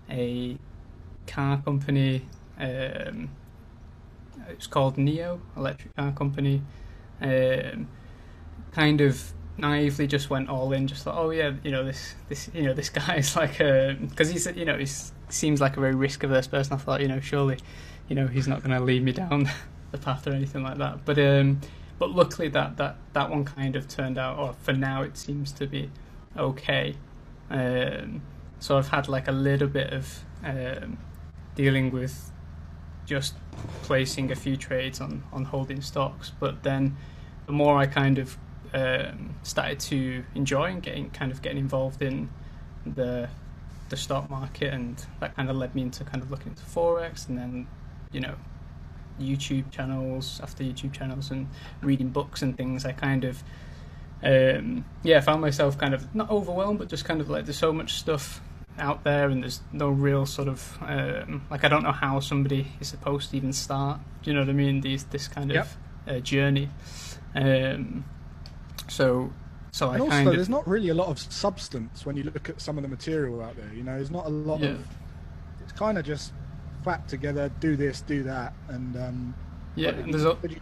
a 0.10 0.58
car 1.28 1.62
company. 1.62 2.26
Um, 2.58 3.30
it's 4.50 4.68
called 4.68 4.98
NIO 4.98 5.40
Electric 5.56 5.96
Car 5.96 6.12
Company. 6.12 6.62
Um, 7.22 7.88
kind 8.72 9.02
of 9.02 9.34
naively 9.58 10.08
just 10.08 10.30
went 10.30 10.50
all 10.50 10.72
in, 10.74 10.88
just 10.88 11.04
thought, 11.04 11.16
oh 11.18 11.30
yeah, 11.32 11.54
you 11.64 11.72
know 11.72 11.84
this 11.84 12.16
this 12.28 12.50
you 12.54 12.64
know 12.64 12.74
this 12.74 12.90
guy 13.02 13.18
is 13.18 13.36
like 13.36 13.60
a 13.60 13.98
because 14.00 14.30
he's 14.30 14.48
you 14.56 14.66
know 14.66 14.78
he 14.78 14.88
seems 15.30 15.62
like 15.62 15.78
a 15.78 15.80
very 15.80 15.96
risk 15.96 16.24
averse 16.24 16.48
person. 16.48 16.74
I 16.74 16.78
thought 16.78 17.02
you 17.02 17.08
know 17.08 17.20
surely 17.20 17.58
you 18.08 18.16
know 18.16 18.28
he's 18.28 18.48
not 18.48 18.64
going 18.64 18.78
to 18.78 18.84
lead 18.84 19.04
me 19.04 19.12
down 19.12 19.50
the 19.92 19.98
path 19.98 20.28
or 20.28 20.32
anything 20.32 20.64
like 20.64 20.78
that. 20.78 21.06
But 21.06 21.20
um, 21.20 21.62
but 21.98 22.12
luckily 22.12 22.48
that 22.50 22.78
that 22.78 22.98
that 23.14 23.30
one 23.30 23.46
kind 23.46 23.76
of 23.76 23.88
turned 23.88 24.18
out, 24.18 24.38
or 24.38 24.54
for 24.54 24.74
now 24.74 25.02
it 25.04 25.18
seems 25.18 25.52
to 25.54 25.68
be 25.68 25.90
okay. 26.38 26.96
Um, 27.50 28.22
so 28.60 28.78
I've 28.78 28.90
had 28.90 29.08
like 29.08 29.28
a 29.28 29.32
little 29.32 29.68
bit 29.68 29.92
of 29.94 30.24
um, 30.44 30.98
dealing 31.56 31.92
with 31.92 32.32
just 33.06 33.34
placing 33.84 34.32
a 34.32 34.36
few 34.36 34.56
trades 34.56 35.02
on, 35.02 35.24
on 35.34 35.46
holding 35.46 35.82
stocks. 35.82 36.32
But 36.40 36.64
then 36.64 36.96
the 37.48 37.52
more 37.54 37.78
I 37.78 37.88
kind 37.88 38.20
of 38.20 38.38
um, 38.74 39.36
started 39.44 39.80
to 39.80 40.24
enjoy 40.36 40.66
and 40.66 40.84
getting 40.84 41.10
kind 41.10 41.32
of 41.32 41.42
getting 41.42 41.58
involved 41.58 42.02
in 42.02 42.30
the 42.86 43.30
the 43.90 43.98
stock 43.98 44.30
market, 44.30 44.72
and 44.72 45.04
that 45.20 45.36
kind 45.36 45.50
of 45.50 45.56
led 45.56 45.74
me 45.74 45.82
into 45.82 46.04
kind 46.04 46.24
of 46.24 46.30
looking 46.30 46.50
into 46.50 46.64
forex, 46.64 47.28
and 47.28 47.38
then 47.38 47.68
you 48.12 48.20
know 48.20 48.36
YouTube 49.20 49.72
channels 49.72 50.40
after 50.44 50.64
YouTube 50.64 50.94
channels 50.94 51.32
and 51.32 51.48
reading 51.82 52.10
books 52.10 52.44
and 52.44 52.56
things. 52.56 52.86
I 52.86 52.92
kind 52.92 53.24
of 53.24 53.44
um, 54.22 54.86
yeah, 55.04 55.22
found 55.22 55.42
myself 55.42 55.78
kind 55.78 55.94
of 55.94 56.14
not 56.14 56.30
overwhelmed, 56.30 56.80
but 56.80 56.90
just 56.90 57.06
kind 57.06 57.22
of 57.22 57.30
like 57.30 57.46
there's 57.46 57.58
so 57.58 57.74
much 57.74 57.94
stuff 57.94 58.42
out 58.80 59.04
there, 59.04 59.30
and 59.30 59.44
there's 59.44 59.62
no 59.72 59.90
real 59.90 60.26
sort 60.26 60.48
of 60.48 60.78
um, 60.82 61.46
like 61.50 61.64
I 61.64 61.68
don't 61.68 61.84
know 61.84 61.92
how 61.92 62.20
somebody 62.20 62.68
is 62.80 62.88
supposed 62.88 63.32
to 63.32 63.38
even 63.38 63.54
start. 63.54 64.00
Do 64.24 64.30
you 64.30 64.36
know 64.36 64.42
what 64.42 64.50
I 64.50 64.54
mean? 64.54 64.82
These 64.82 65.06
this 65.06 65.28
kind 65.28 65.52
yep. 65.52 65.68
of 66.08 66.16
uh, 66.16 66.20
journey. 66.20 66.70
Um, 67.36 68.06
so 68.88 69.32
so 69.72 69.90
and 69.90 69.98
I 69.98 70.00
also, 70.00 70.12
kind 70.12 70.28
of 70.28 70.36
there's 70.36 70.50
not 70.50 70.68
really 70.68 70.90
a 70.90 70.94
lot 70.94 71.08
of 71.08 71.20
substance 71.20 72.06
when 72.06 72.18
you 72.18 72.24
look 72.24 72.50
at 72.50 72.62
some 72.62 72.78
of 72.78 72.84
the 72.84 72.90
material 72.90 73.42
out 73.42 73.56
there. 73.56 73.72
You 73.74 73.84
know, 73.84 73.96
there's 73.96 74.12
not 74.12 74.26
a 74.26 74.30
lot 74.30 74.62
yeah. 74.62 74.70
of. 74.70 74.88
It's 75.62 75.72
kind 75.74 75.98
of 75.98 76.06
just 76.06 76.34
flat 76.84 77.08
together. 77.08 77.52
Do 77.60 77.76
this, 77.76 78.02
do 78.02 78.24
that, 78.24 78.54
and 78.68 78.96
um, 78.98 79.36
yeah. 79.76 79.90
And 79.90 80.14
there's 80.14 80.26
a, 80.26 80.38
you 80.44 80.60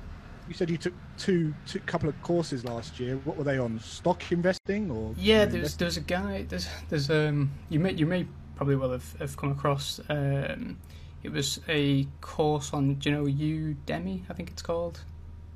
said 0.54 0.70
you 0.70 0.78
took 0.78 0.94
two, 1.18 1.54
two 1.66 1.80
couple 1.82 2.10
of 2.10 2.22
courses 2.22 2.64
last 2.64 3.00
year. 3.00 3.18
What 3.26 3.38
were 3.38 3.44
they 3.44 3.58
on? 3.58 3.80
Stock 3.80 4.32
investing 4.32 4.90
or? 4.92 5.14
Yeah, 5.18 5.46
there's 5.46 5.76
there's 5.76 5.98
a 5.98 6.02
guy. 6.02 6.46
There's 6.48 6.68
there's 6.90 7.10
um 7.10 7.52
you 7.70 7.80
may 7.80 7.94
you 7.94 8.06
may 8.06 8.28
probably 8.56 8.76
well 8.76 8.92
have, 8.92 9.14
have 9.20 9.38
come 9.38 9.52
across. 9.52 10.00
Um, 10.10 10.78
it 11.24 11.32
was 11.32 11.60
a 11.68 12.08
course 12.22 12.74
on 12.74 12.96
do 12.96 13.10
you 13.10 13.16
know 13.16 13.24
Udemy? 13.26 14.24
I 14.30 14.34
think 14.34 14.50
it's 14.50 14.62
called. 14.62 15.02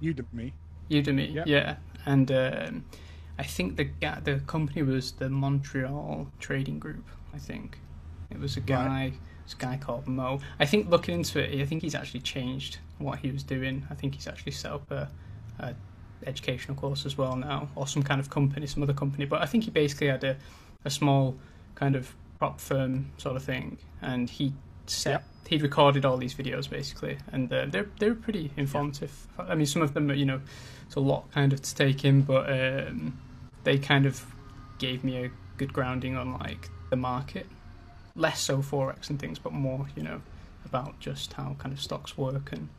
Udemy. 0.01 0.51
Udemy. 0.89 1.33
Yep. 1.33 1.47
Yeah, 1.47 1.75
and 2.05 2.31
um, 2.31 2.85
I 3.37 3.43
think 3.43 3.77
the 3.77 3.89
the 4.23 4.41
company 4.47 4.83
was 4.83 5.13
the 5.13 5.29
Montreal 5.29 6.27
Trading 6.39 6.79
Group. 6.79 7.07
I 7.33 7.37
think 7.37 7.79
it 8.29 8.39
was 8.39 8.57
a 8.57 8.61
guy. 8.61 8.85
Right 8.87 9.13
this 9.51 9.53
guy 9.53 9.77
called 9.77 10.07
Mo. 10.07 10.39
I 10.59 10.65
think 10.65 10.89
looking 10.89 11.15
into 11.15 11.39
it, 11.39 11.61
I 11.61 11.65
think 11.65 11.81
he's 11.81 11.95
actually 11.95 12.21
changed 12.21 12.79
what 13.03 13.19
he 13.19 13.31
was 13.31 13.43
doing. 13.43 13.85
I 13.89 13.95
think 13.95 14.15
he's 14.15 14.27
actually 14.27 14.53
set 14.53 14.71
up 14.71 14.89
a, 14.91 15.09
a 15.59 15.75
educational 16.25 16.75
course 16.75 17.05
as 17.05 17.17
well 17.17 17.35
now, 17.35 17.69
or 17.75 17.87
some 17.87 18.03
kind 18.03 18.19
of 18.19 18.29
company, 18.29 18.67
some 18.67 18.83
other 18.83 18.93
company. 18.93 19.25
But 19.25 19.41
I 19.41 19.45
think 19.45 19.63
he 19.65 19.71
basically 19.71 20.07
had 20.07 20.23
a, 20.23 20.37
a 20.85 20.89
small 20.89 21.35
kind 21.75 21.95
of 21.95 22.13
prop 22.39 22.59
firm 22.59 23.11
sort 23.17 23.35
of 23.35 23.43
thing, 23.43 23.77
and 24.01 24.29
he 24.29 24.53
set 24.87 25.23
he'd 25.47 25.61
recorded 25.61 26.05
all 26.05 26.17
these 26.17 26.33
videos 26.33 26.69
basically, 26.69 27.17
and 27.31 27.51
uh, 27.51 27.65
they're 27.67 27.87
they're 27.99 28.15
pretty 28.15 28.51
informative. 28.57 29.27
I 29.37 29.55
mean, 29.55 29.65
some 29.65 29.81
of 29.81 29.93
them 29.93 30.09
are 30.09 30.13
you 30.13 30.25
know 30.25 30.41
it's 30.85 30.95
a 30.95 30.99
lot 30.99 31.29
kind 31.31 31.53
of 31.53 31.61
to 31.61 31.75
take 31.75 32.05
in, 32.05 32.21
but 32.21 32.49
um, 32.49 33.19
they 33.63 33.77
kind 33.77 34.05
of 34.05 34.25
gave 34.79 35.03
me 35.03 35.25
a 35.25 35.31
good 35.57 35.73
grounding 35.73 36.17
on 36.17 36.33
like 36.39 36.69
the 36.89 36.95
market 36.95 37.45
less 38.15 38.41
so 38.41 38.57
forex 38.59 39.09
and 39.09 39.19
things, 39.19 39.39
but 39.39 39.53
more 39.53 39.87
you 39.95 40.03
know 40.03 40.21
about 40.65 40.99
just 40.99 41.33
how 41.33 41.55
kind 41.59 41.73
of 41.73 41.81
stocks 41.81 42.17
work 42.17 42.51
and 42.51 42.69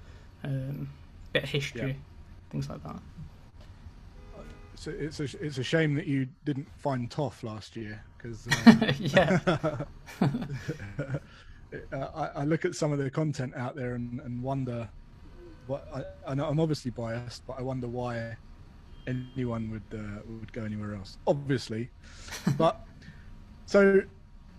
um, 0.45 0.89
bit 1.33 1.45
of 1.45 1.49
history, 1.49 1.89
Yeah. 1.89 1.93
things 2.51 2.69
like 2.69 2.83
that. 2.85 3.01
So 4.75 4.91
it's 4.91 5.21
a 5.21 5.25
it's 5.41 5.59
a 5.59 5.63
shame 5.63 5.95
that 5.95 6.07
you 6.07 6.27
didn't 6.45 6.67
find 6.77 7.09
Toff 7.09 7.45
last 7.45 7.77
year 7.77 8.03
because 8.19 8.49
uh, 8.67 8.93
yeah, 8.99 9.39
I, 11.93 12.31
I 12.37 12.45
look 12.45 12.65
at 12.65 12.75
some 12.75 12.93
of 12.93 12.99
the 12.99 13.09
content 13.11 13.55
out 13.55 13.77
there 13.77 13.95
and, 13.95 14.21
and 14.21 14.43
wonder 14.43 14.89
what 15.67 15.87
I, 15.95 16.03
I'm 16.27 16.59
obviously 16.61 16.91
biased, 16.91 17.47
but 17.47 17.59
I 17.59 17.63
wonder 17.63 17.87
why 17.87 18.37
anyone 19.07 19.71
would 19.71 19.99
uh, 19.99 20.21
would 20.27 20.53
go 20.53 20.65
anywhere 20.65 20.95
else. 20.95 21.19
Obviously, 21.27 21.91
but 22.59 22.81
so 23.67 24.03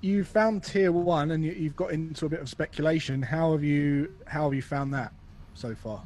you 0.02 0.24
found 0.24 0.64
tier 0.64 0.92
one 0.92 1.32
and 1.32 1.44
you, 1.44 1.52
you've 1.52 1.76
got 1.76 1.92
into 1.92 2.26
a 2.26 2.30
bit 2.30 2.40
of 2.40 2.50
speculation. 2.50 3.22
How 3.22 3.52
have 3.52 3.64
you 3.64 4.14
how 4.26 4.44
have 4.46 4.54
you 4.54 4.62
found 4.62 4.94
that 4.94 5.14
so 5.54 5.76
far? 5.76 6.04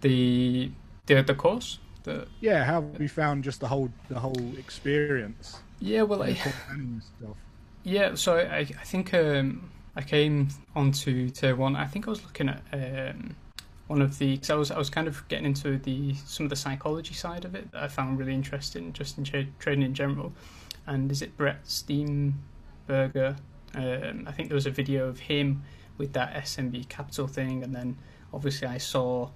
the 0.00 0.70
the 1.06 1.22
the 1.22 1.34
course. 1.34 1.78
The 2.04 2.26
Yeah, 2.40 2.64
how 2.64 2.82
have 2.82 3.00
you 3.00 3.08
found 3.08 3.44
just 3.44 3.60
the 3.60 3.68
whole 3.68 3.90
the 4.08 4.20
whole 4.20 4.56
experience? 4.58 5.58
yeah, 5.80 6.02
well, 6.02 6.22
I. 6.22 6.36
Yeah, 7.84 8.14
so 8.16 8.36
I, 8.36 8.58
I 8.58 8.84
think 8.84 9.14
um, 9.14 9.70
I 9.96 10.02
came 10.02 10.48
onto 10.74 11.30
tier 11.30 11.56
one. 11.56 11.74
I 11.76 11.86
think 11.86 12.06
I 12.06 12.10
was 12.10 12.22
looking 12.22 12.48
at 12.48 12.62
um, 12.72 13.34
one 13.86 14.02
of 14.02 14.18
the 14.18 14.34
because 14.34 14.50
I 14.50 14.54
was 14.54 14.70
I 14.70 14.78
was 14.78 14.90
kind 14.90 15.08
of 15.08 15.26
getting 15.28 15.46
into 15.46 15.78
the 15.78 16.14
some 16.26 16.44
of 16.44 16.50
the 16.50 16.56
psychology 16.56 17.14
side 17.14 17.44
of 17.44 17.54
it 17.54 17.70
that 17.72 17.82
I 17.82 17.88
found 17.88 18.18
really 18.18 18.34
interesting, 18.34 18.92
just 18.92 19.18
in 19.18 19.24
tra- 19.24 19.46
trading 19.58 19.84
in 19.84 19.94
general. 19.94 20.32
And 20.86 21.10
is 21.10 21.22
it 21.22 21.36
Brett 21.36 21.64
Steenbarger? 21.64 23.36
Um, 23.74 24.24
I 24.26 24.32
think 24.32 24.48
there 24.48 24.54
was 24.54 24.66
a 24.66 24.70
video 24.70 25.06
of 25.08 25.20
him 25.20 25.62
with 25.98 26.12
that 26.14 26.34
SMB 26.34 26.88
Capital 26.88 27.26
thing, 27.26 27.62
and 27.62 27.74
then 27.74 27.96
obviously 28.32 28.66
I 28.68 28.78
saw 28.78 29.30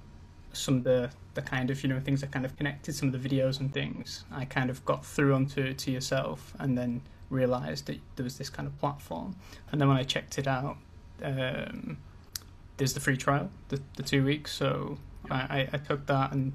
some 0.52 0.78
of 0.78 0.84
the 0.84 1.10
the 1.34 1.42
kind 1.42 1.70
of 1.70 1.82
you 1.82 1.88
know 1.88 1.98
things 1.98 2.20
that 2.20 2.30
kind 2.30 2.44
of 2.44 2.56
connected 2.56 2.94
some 2.94 3.12
of 3.12 3.22
the 3.22 3.28
videos 3.28 3.60
and 3.60 3.72
things. 3.72 4.24
I 4.30 4.44
kind 4.44 4.70
of 4.70 4.84
got 4.84 5.04
through 5.04 5.34
onto 5.34 5.72
to 5.72 5.90
yourself, 5.90 6.54
and 6.58 6.78
then 6.78 7.02
realized 7.32 7.86
that 7.86 7.98
there 8.16 8.24
was 8.24 8.38
this 8.38 8.50
kind 8.50 8.68
of 8.68 8.78
platform. 8.78 9.34
And 9.70 9.80
then 9.80 9.88
when 9.88 9.96
I 9.96 10.04
checked 10.04 10.38
it 10.38 10.46
out, 10.46 10.76
um, 11.22 11.98
there's 12.76 12.92
the 12.92 13.00
free 13.00 13.16
trial, 13.16 13.50
the, 13.68 13.80
the 13.96 14.02
two 14.02 14.24
weeks. 14.24 14.52
So 14.52 14.98
I, 15.30 15.68
I, 15.72 15.78
took 15.78 16.06
that 16.06 16.32
and, 16.32 16.52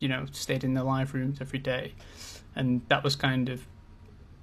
you 0.00 0.08
know, 0.08 0.26
stayed 0.32 0.64
in 0.64 0.74
the 0.74 0.84
live 0.84 1.14
rooms 1.14 1.38
every 1.40 1.58
day. 1.58 1.94
And 2.54 2.82
that 2.88 3.04
was 3.04 3.16
kind 3.16 3.48
of 3.48 3.66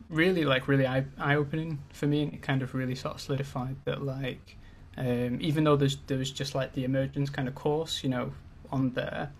really, 0.09 0.45
like, 0.45 0.67
really 0.67 0.87
eye, 0.87 1.05
eye 1.19 1.35
opening 1.35 1.79
for 1.91 2.07
me. 2.07 2.23
And 2.23 2.33
it 2.33 2.41
kind 2.41 2.61
of 2.61 2.73
really 2.73 2.95
sort 2.95 3.15
of 3.15 3.21
solidified 3.21 3.75
that, 3.85 4.03
like, 4.03 4.57
um, 4.97 5.39
even 5.41 5.63
though 5.63 5.75
there's, 5.75 5.97
there 6.07 6.17
was 6.17 6.31
just 6.31 6.55
like 6.55 6.73
the 6.73 6.83
emergence 6.83 7.29
kind 7.29 7.47
of 7.47 7.55
course, 7.55 8.03
you 8.03 8.09
know, 8.09 8.31
on 8.71 8.91
there, 8.91 9.31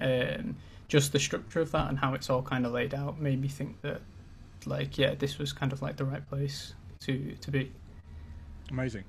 um, 0.00 0.56
just 0.88 1.12
the 1.12 1.18
structure 1.18 1.60
of 1.60 1.70
that 1.72 1.88
and 1.88 1.98
how 1.98 2.14
it's 2.14 2.30
all 2.30 2.42
kind 2.42 2.64
of 2.66 2.72
laid 2.72 2.94
out 2.94 3.20
made 3.20 3.40
me 3.40 3.48
think 3.48 3.80
that 3.82 4.00
like 4.66 4.98
yeah 4.98 5.14
this 5.14 5.38
was 5.38 5.52
kind 5.52 5.72
of 5.72 5.80
like 5.82 5.96
the 5.96 6.04
right 6.04 6.26
place 6.28 6.74
to 7.00 7.34
to 7.40 7.50
be 7.50 7.70
Amazing, 8.70 9.04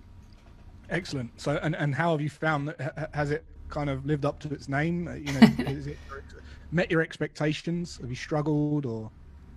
excellent. 0.89 1.31
So, 1.39 1.59
and 1.61 1.75
and 1.75 1.93
how 1.93 2.11
have 2.11 2.21
you 2.21 2.29
found 2.29 2.69
that? 2.69 3.09
Has 3.13 3.31
it 3.31 3.43
kind 3.67 3.89
of 3.89 4.05
lived 4.05 4.23
up 4.25 4.39
to 4.39 4.53
its 4.53 4.69
name? 4.69 5.07
Uh, 5.07 5.15
You 5.15 5.33
know, 5.33 5.39
is 5.71 5.87
it 5.87 5.97
met 6.71 6.89
your 6.89 7.01
expectations? 7.01 7.97
Have 8.01 8.09
you 8.09 8.15
struggled 8.15 8.85
or? 8.85 9.11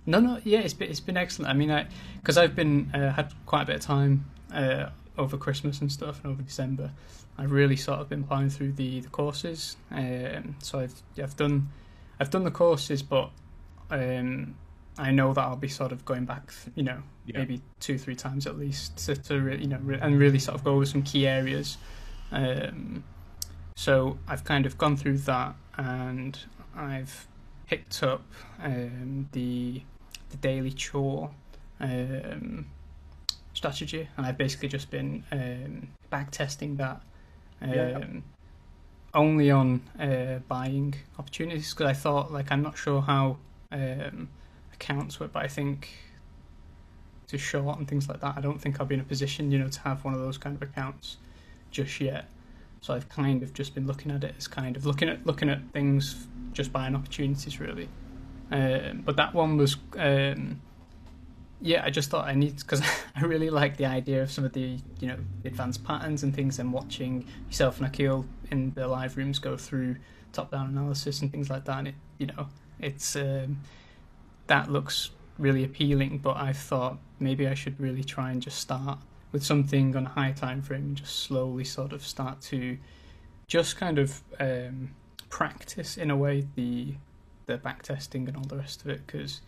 no 0.05 0.19
no 0.19 0.37
yeah 0.43 0.59
it's 0.59 0.73
been, 0.73 0.89
it's 0.89 0.99
been 0.99 1.15
excellent 1.15 1.49
i 1.49 1.53
mean 1.53 1.71
i 1.71 1.87
because 2.19 2.37
i've 2.37 2.53
been 2.55 2.91
uh, 2.93 3.09
had 3.13 3.31
quite 3.45 3.61
a 3.61 3.65
bit 3.65 3.75
of 3.77 3.81
time 3.81 4.25
uh, 4.53 4.89
over 5.17 5.37
christmas 5.37 5.79
and 5.81 5.91
stuff 5.91 6.19
and 6.23 6.33
over 6.33 6.41
december 6.41 6.91
i've 7.37 7.51
really 7.51 7.75
sort 7.75 7.99
of 7.99 8.09
been 8.09 8.23
plowing 8.23 8.49
through 8.49 8.71
the 8.71 8.99
the 9.01 9.09
courses 9.09 9.77
um, 9.91 10.55
so 10.59 10.79
i've 10.79 10.93
i've 11.21 11.35
done 11.35 11.69
i've 12.19 12.29
done 12.29 12.43
the 12.43 12.51
courses 12.51 13.01
but 13.03 13.29
um 13.91 14.55
I 14.95 15.09
know 15.09 15.33
that 15.33 15.41
I'll 15.41 15.55
be 15.55 15.69
sort 15.69 15.91
of 15.91 16.05
going 16.05 16.25
back, 16.25 16.53
you 16.75 16.83
know, 16.83 17.01
Yeah. 17.25 17.39
maybe 17.39 17.63
two, 17.79 17.97
three 17.97 18.15
times 18.15 18.45
at 18.45 18.59
least 18.59 18.95
to, 19.07 19.15
to 19.15 19.41
re- 19.41 19.57
you 19.57 19.65
know, 19.65 19.79
re- 19.81 19.97
and 19.99 20.19
really 20.19 20.37
sort 20.37 20.53
of 20.53 20.63
go 20.63 20.75
over 20.75 20.85
some 20.85 21.01
key 21.01 21.25
areas. 21.25 21.77
Um, 22.31 23.03
so 23.75 24.19
I've 24.27 24.43
kind 24.43 24.67
of 24.67 24.77
gone 24.77 24.95
through 24.95 25.17
that, 25.19 25.55
and 25.77 26.37
I've 26.75 27.25
picked 27.65 28.03
up 28.03 28.21
um, 28.61 29.29
the 29.31 29.81
the 30.29 30.37
daily 30.37 30.71
chore 30.71 31.31
um, 31.79 32.67
strategy, 33.63 34.09
and 34.17 34.25
I've 34.25 34.37
basically 34.37 34.67
just 34.67 34.91
been 34.91 35.23
um, 35.31 35.87
back 36.09 36.31
testing 36.31 36.75
that. 36.77 37.01
Um, 37.61 37.69
Yeah. 37.71 38.05
Only 39.15 39.51
on 39.51 39.81
uh, 39.99 40.39
buying 40.47 40.95
opportunities 41.19 41.71
because 41.71 41.85
I 41.85 41.93
thought 41.93 42.31
like 42.31 42.51
I'm 42.51 42.63
not 42.63 42.75
sure 42.77 42.99
how 42.99 43.37
um, 43.71 44.27
accounts 44.73 45.19
work, 45.19 45.31
but 45.31 45.43
I 45.43 45.47
think 45.47 45.89
to 47.27 47.37
short 47.37 47.77
and 47.77 47.87
things 47.87 48.09
like 48.09 48.21
that, 48.21 48.33
I 48.35 48.41
don't 48.41 48.59
think 48.59 48.79
I'll 48.79 48.87
be 48.87 48.95
in 48.95 49.01
a 49.01 49.09
position, 49.15 49.51
you 49.51 49.59
know, 49.59 49.67
to 49.67 49.79
have 49.81 50.03
one 50.03 50.15
of 50.15 50.19
those 50.19 50.39
kind 50.39 50.55
of 50.55 50.61
accounts 50.63 51.17
just 51.69 52.01
yet. 52.01 52.25
So 52.81 52.95
I've 52.95 53.07
kind 53.07 53.43
of 53.43 53.53
just 53.53 53.75
been 53.75 53.85
looking 53.85 54.11
at 54.11 54.23
it 54.23 54.33
as 54.37 54.47
kind 54.47 54.75
of 54.75 54.85
looking 54.85 55.09
at 55.09 55.25
looking 55.25 55.47
at 55.47 55.59
things, 55.71 56.27
just 56.51 56.73
buying 56.73 56.95
opportunities 56.95 57.59
really. 57.59 57.87
Um, 58.51 59.03
but 59.05 59.15
that 59.17 59.33
one 59.35 59.57
was, 59.57 59.77
um, 59.97 60.59
yeah, 61.63 61.81
I 61.85 61.89
just 61.89 62.09
thought 62.09 62.27
I 62.27 62.33
need 62.33 62.57
because 62.57 62.81
I 63.15 63.21
really 63.21 63.49
like 63.49 63.77
the 63.77 63.85
idea 63.85 64.21
of 64.21 64.29
some 64.29 64.43
of 64.43 64.51
the 64.51 64.77
you 64.99 65.07
know 65.07 65.17
advanced 65.45 65.83
patterns 65.85 66.21
and 66.23 66.35
things, 66.35 66.59
and 66.59 66.73
watching 66.73 67.25
yourself 67.47 67.77
and 67.77 67.87
Akil 67.87 68.25
in 68.51 68.73
the 68.73 68.85
live 68.85 69.15
rooms 69.15 69.39
go 69.39 69.55
through 69.55 69.95
top-down 70.33 70.67
analysis 70.67 71.21
and 71.21 71.31
things 71.31 71.49
like 71.49 71.63
that. 71.65 71.79
And 71.79 71.87
it, 71.87 71.95
you 72.17 72.27
know, 72.27 72.47
it's 72.79 73.15
um, 73.15 73.61
that 74.47 74.69
looks 74.69 75.11
really 75.39 75.63
appealing. 75.63 76.17
But 76.17 76.35
I 76.35 76.51
thought 76.51 76.97
maybe 77.19 77.47
I 77.47 77.53
should 77.53 77.79
really 77.79 78.03
try 78.03 78.31
and 78.31 78.41
just 78.41 78.59
start 78.59 78.99
with 79.31 79.43
something 79.43 79.95
on 79.95 80.05
a 80.05 80.09
high 80.09 80.33
time 80.33 80.61
frame 80.61 80.83
and 80.83 80.97
just 80.97 81.15
slowly 81.21 81.63
sort 81.63 81.93
of 81.93 82.05
start 82.05 82.41
to 82.41 82.77
just 83.47 83.77
kind 83.77 83.99
of 83.99 84.21
um, 84.37 84.91
practice 85.29 85.95
in 85.97 86.11
a 86.11 86.17
way 86.17 86.45
the 86.55 86.95
the 87.45 87.57
back 87.57 87.83
testing 87.83 88.27
and 88.27 88.35
all 88.35 88.43
the 88.43 88.57
rest 88.57 88.81
of 88.81 88.89
it 88.89 89.05
because 89.05 89.41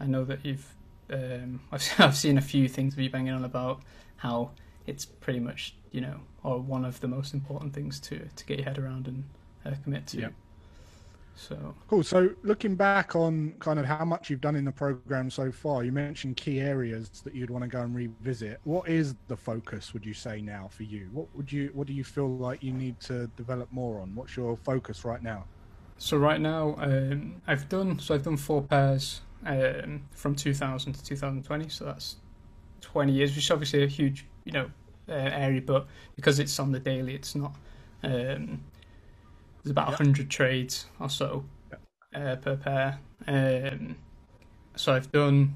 I 0.00 0.06
know 0.06 0.24
that 0.24 0.44
you've 0.44 0.74
um, 1.12 1.60
I've, 1.72 1.94
I've 1.98 2.16
seen 2.16 2.38
a 2.38 2.42
few 2.42 2.68
things 2.68 2.94
of 2.94 3.00
you 3.00 3.10
banging 3.10 3.32
on 3.32 3.44
about 3.44 3.82
how 4.16 4.50
it's 4.86 5.04
pretty 5.04 5.40
much 5.40 5.74
you 5.92 6.00
know 6.00 6.18
or 6.42 6.58
one 6.58 6.84
of 6.84 7.00
the 7.00 7.08
most 7.08 7.34
important 7.34 7.72
things 7.72 8.00
to 8.00 8.28
to 8.34 8.44
get 8.46 8.58
your 8.58 8.64
head 8.64 8.78
around 8.78 9.06
and 9.08 9.24
uh, 9.64 9.72
commit 9.84 10.06
to. 10.08 10.20
Yeah. 10.20 10.28
So 11.34 11.74
Cool. 11.88 12.02
So, 12.02 12.30
looking 12.42 12.74
back 12.74 13.16
on 13.16 13.54
kind 13.58 13.78
of 13.78 13.86
how 13.86 14.04
much 14.04 14.28
you've 14.28 14.40
done 14.40 14.54
in 14.54 14.64
the 14.64 14.72
program 14.72 15.30
so 15.30 15.50
far, 15.50 15.82
you 15.82 15.90
mentioned 15.90 16.36
key 16.36 16.60
areas 16.60 17.08
that 17.24 17.34
you'd 17.34 17.50
want 17.50 17.62
to 17.62 17.68
go 17.68 17.80
and 17.80 17.94
revisit. 17.94 18.60
What 18.64 18.88
is 18.88 19.14
the 19.28 19.36
focus? 19.36 19.94
Would 19.94 20.04
you 20.04 20.14
say 20.14 20.42
now 20.42 20.68
for 20.70 20.82
you? 20.82 21.08
What 21.12 21.34
would 21.34 21.50
you 21.50 21.70
What 21.72 21.86
do 21.86 21.94
you 21.94 22.04
feel 22.04 22.28
like 22.28 22.62
you 22.62 22.72
need 22.72 23.00
to 23.00 23.28
develop 23.36 23.72
more 23.72 24.00
on? 24.00 24.14
What's 24.14 24.36
your 24.36 24.56
focus 24.58 25.04
right 25.04 25.22
now? 25.22 25.44
So 25.98 26.16
right 26.16 26.40
now, 26.40 26.74
um, 26.78 27.40
I've 27.46 27.68
done 27.68 27.98
so 27.98 28.14
I've 28.14 28.24
done 28.24 28.36
four 28.36 28.62
pairs 28.62 29.22
um, 29.46 30.02
from 30.12 30.34
2000 30.34 30.92
to 30.92 31.04
2020. 31.04 31.68
So 31.68 31.84
that's 31.84 32.16
20 32.80 33.12
years, 33.12 33.30
which 33.30 33.44
is 33.44 33.50
obviously 33.50 33.82
a 33.84 33.86
huge, 33.86 34.26
you 34.44 34.52
know, 34.52 34.70
uh, 35.08 35.12
area. 35.12 35.60
But 35.60 35.86
because 36.16 36.38
it's 36.38 36.58
on 36.58 36.72
the 36.72 36.80
daily, 36.80 37.14
it's 37.14 37.34
not. 37.34 37.54
Um, 38.02 38.62
there's 39.62 39.70
about 39.70 39.88
Yeah. 39.90 39.96
100 39.98 40.28
trades 40.30 40.86
or 40.98 41.08
so 41.08 41.44
uh, 42.14 42.36
per 42.36 42.56
pair. 42.56 42.98
Um, 43.26 43.96
so 44.74 44.92
I've 44.92 45.12
done 45.12 45.54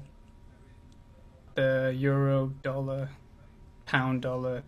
the 1.55 1.93
euro, 1.97 2.53
dollar, 2.61 3.09
pound, 3.85 4.21
dollar, 4.21 4.63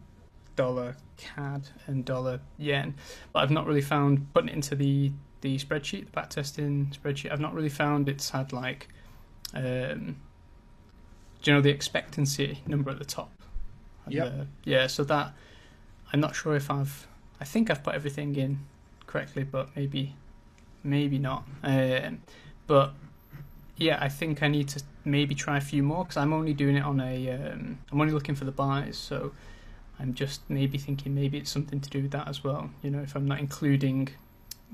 dollar, 0.55 0.95
CAD, 1.17 1.69
and 1.87 2.03
dollar 2.03 2.41
yen. 2.57 2.95
But 3.31 3.39
I've 3.43 3.51
not 3.51 3.65
really 3.65 3.81
found 3.81 4.33
putting 4.33 4.49
it 4.49 4.55
into 4.55 4.75
the 4.75 5.11
the 5.41 5.57
spreadsheet, 5.57 6.05
the 6.05 6.11
backtesting 6.11 6.93
spreadsheet. 6.93 7.31
I've 7.31 7.39
not 7.39 7.53
really 7.53 7.69
found 7.69 8.09
it's 8.09 8.29
had 8.29 8.51
like, 8.51 8.89
um, 9.53 10.17
do 11.41 11.51
you 11.51 11.55
know 11.55 11.61
the 11.61 11.69
expectancy 11.69 12.59
number 12.67 12.91
at 12.91 12.99
the 12.99 13.05
top? 13.05 13.31
And 14.05 14.13
Yep. 14.13 14.47
yeah. 14.65 14.87
So 14.87 15.03
that 15.05 15.33
I'm 16.11 16.19
not 16.19 16.35
sure 16.35 16.55
if 16.55 16.69
I've. 16.71 17.07
I 17.39 17.45
think 17.45 17.69
I've 17.69 17.83
put 17.83 17.95
everything 17.95 18.35
in 18.35 18.59
correctly, 19.07 19.43
but 19.43 19.75
maybe, 19.75 20.15
maybe 20.83 21.17
not. 21.17 21.45
Um, 21.63 22.21
but 22.67 22.93
yeah, 23.77 23.97
I 24.01 24.09
think 24.09 24.43
I 24.43 24.47
need 24.47 24.67
to 24.69 24.83
maybe 25.05 25.35
try 25.35 25.57
a 25.57 25.61
few 25.61 25.81
more 25.81 26.03
because 26.03 26.17
I'm 26.17 26.33
only 26.33 26.53
doing 26.53 26.75
it 26.75 26.83
on 26.83 26.99
a. 26.99 27.31
Um, 27.31 27.79
I'm 27.91 28.01
only 28.01 28.13
looking 28.13 28.35
for 28.35 28.45
the 28.45 28.51
buys, 28.51 28.97
so 28.97 29.31
I'm 29.99 30.13
just 30.13 30.41
maybe 30.49 30.77
thinking 30.77 31.15
maybe 31.15 31.37
it's 31.37 31.49
something 31.49 31.79
to 31.79 31.89
do 31.89 32.01
with 32.01 32.11
that 32.11 32.27
as 32.27 32.43
well. 32.43 32.71
You 32.81 32.91
know, 32.91 32.99
if 32.99 33.15
I'm 33.15 33.27
not 33.27 33.39
including 33.39 34.09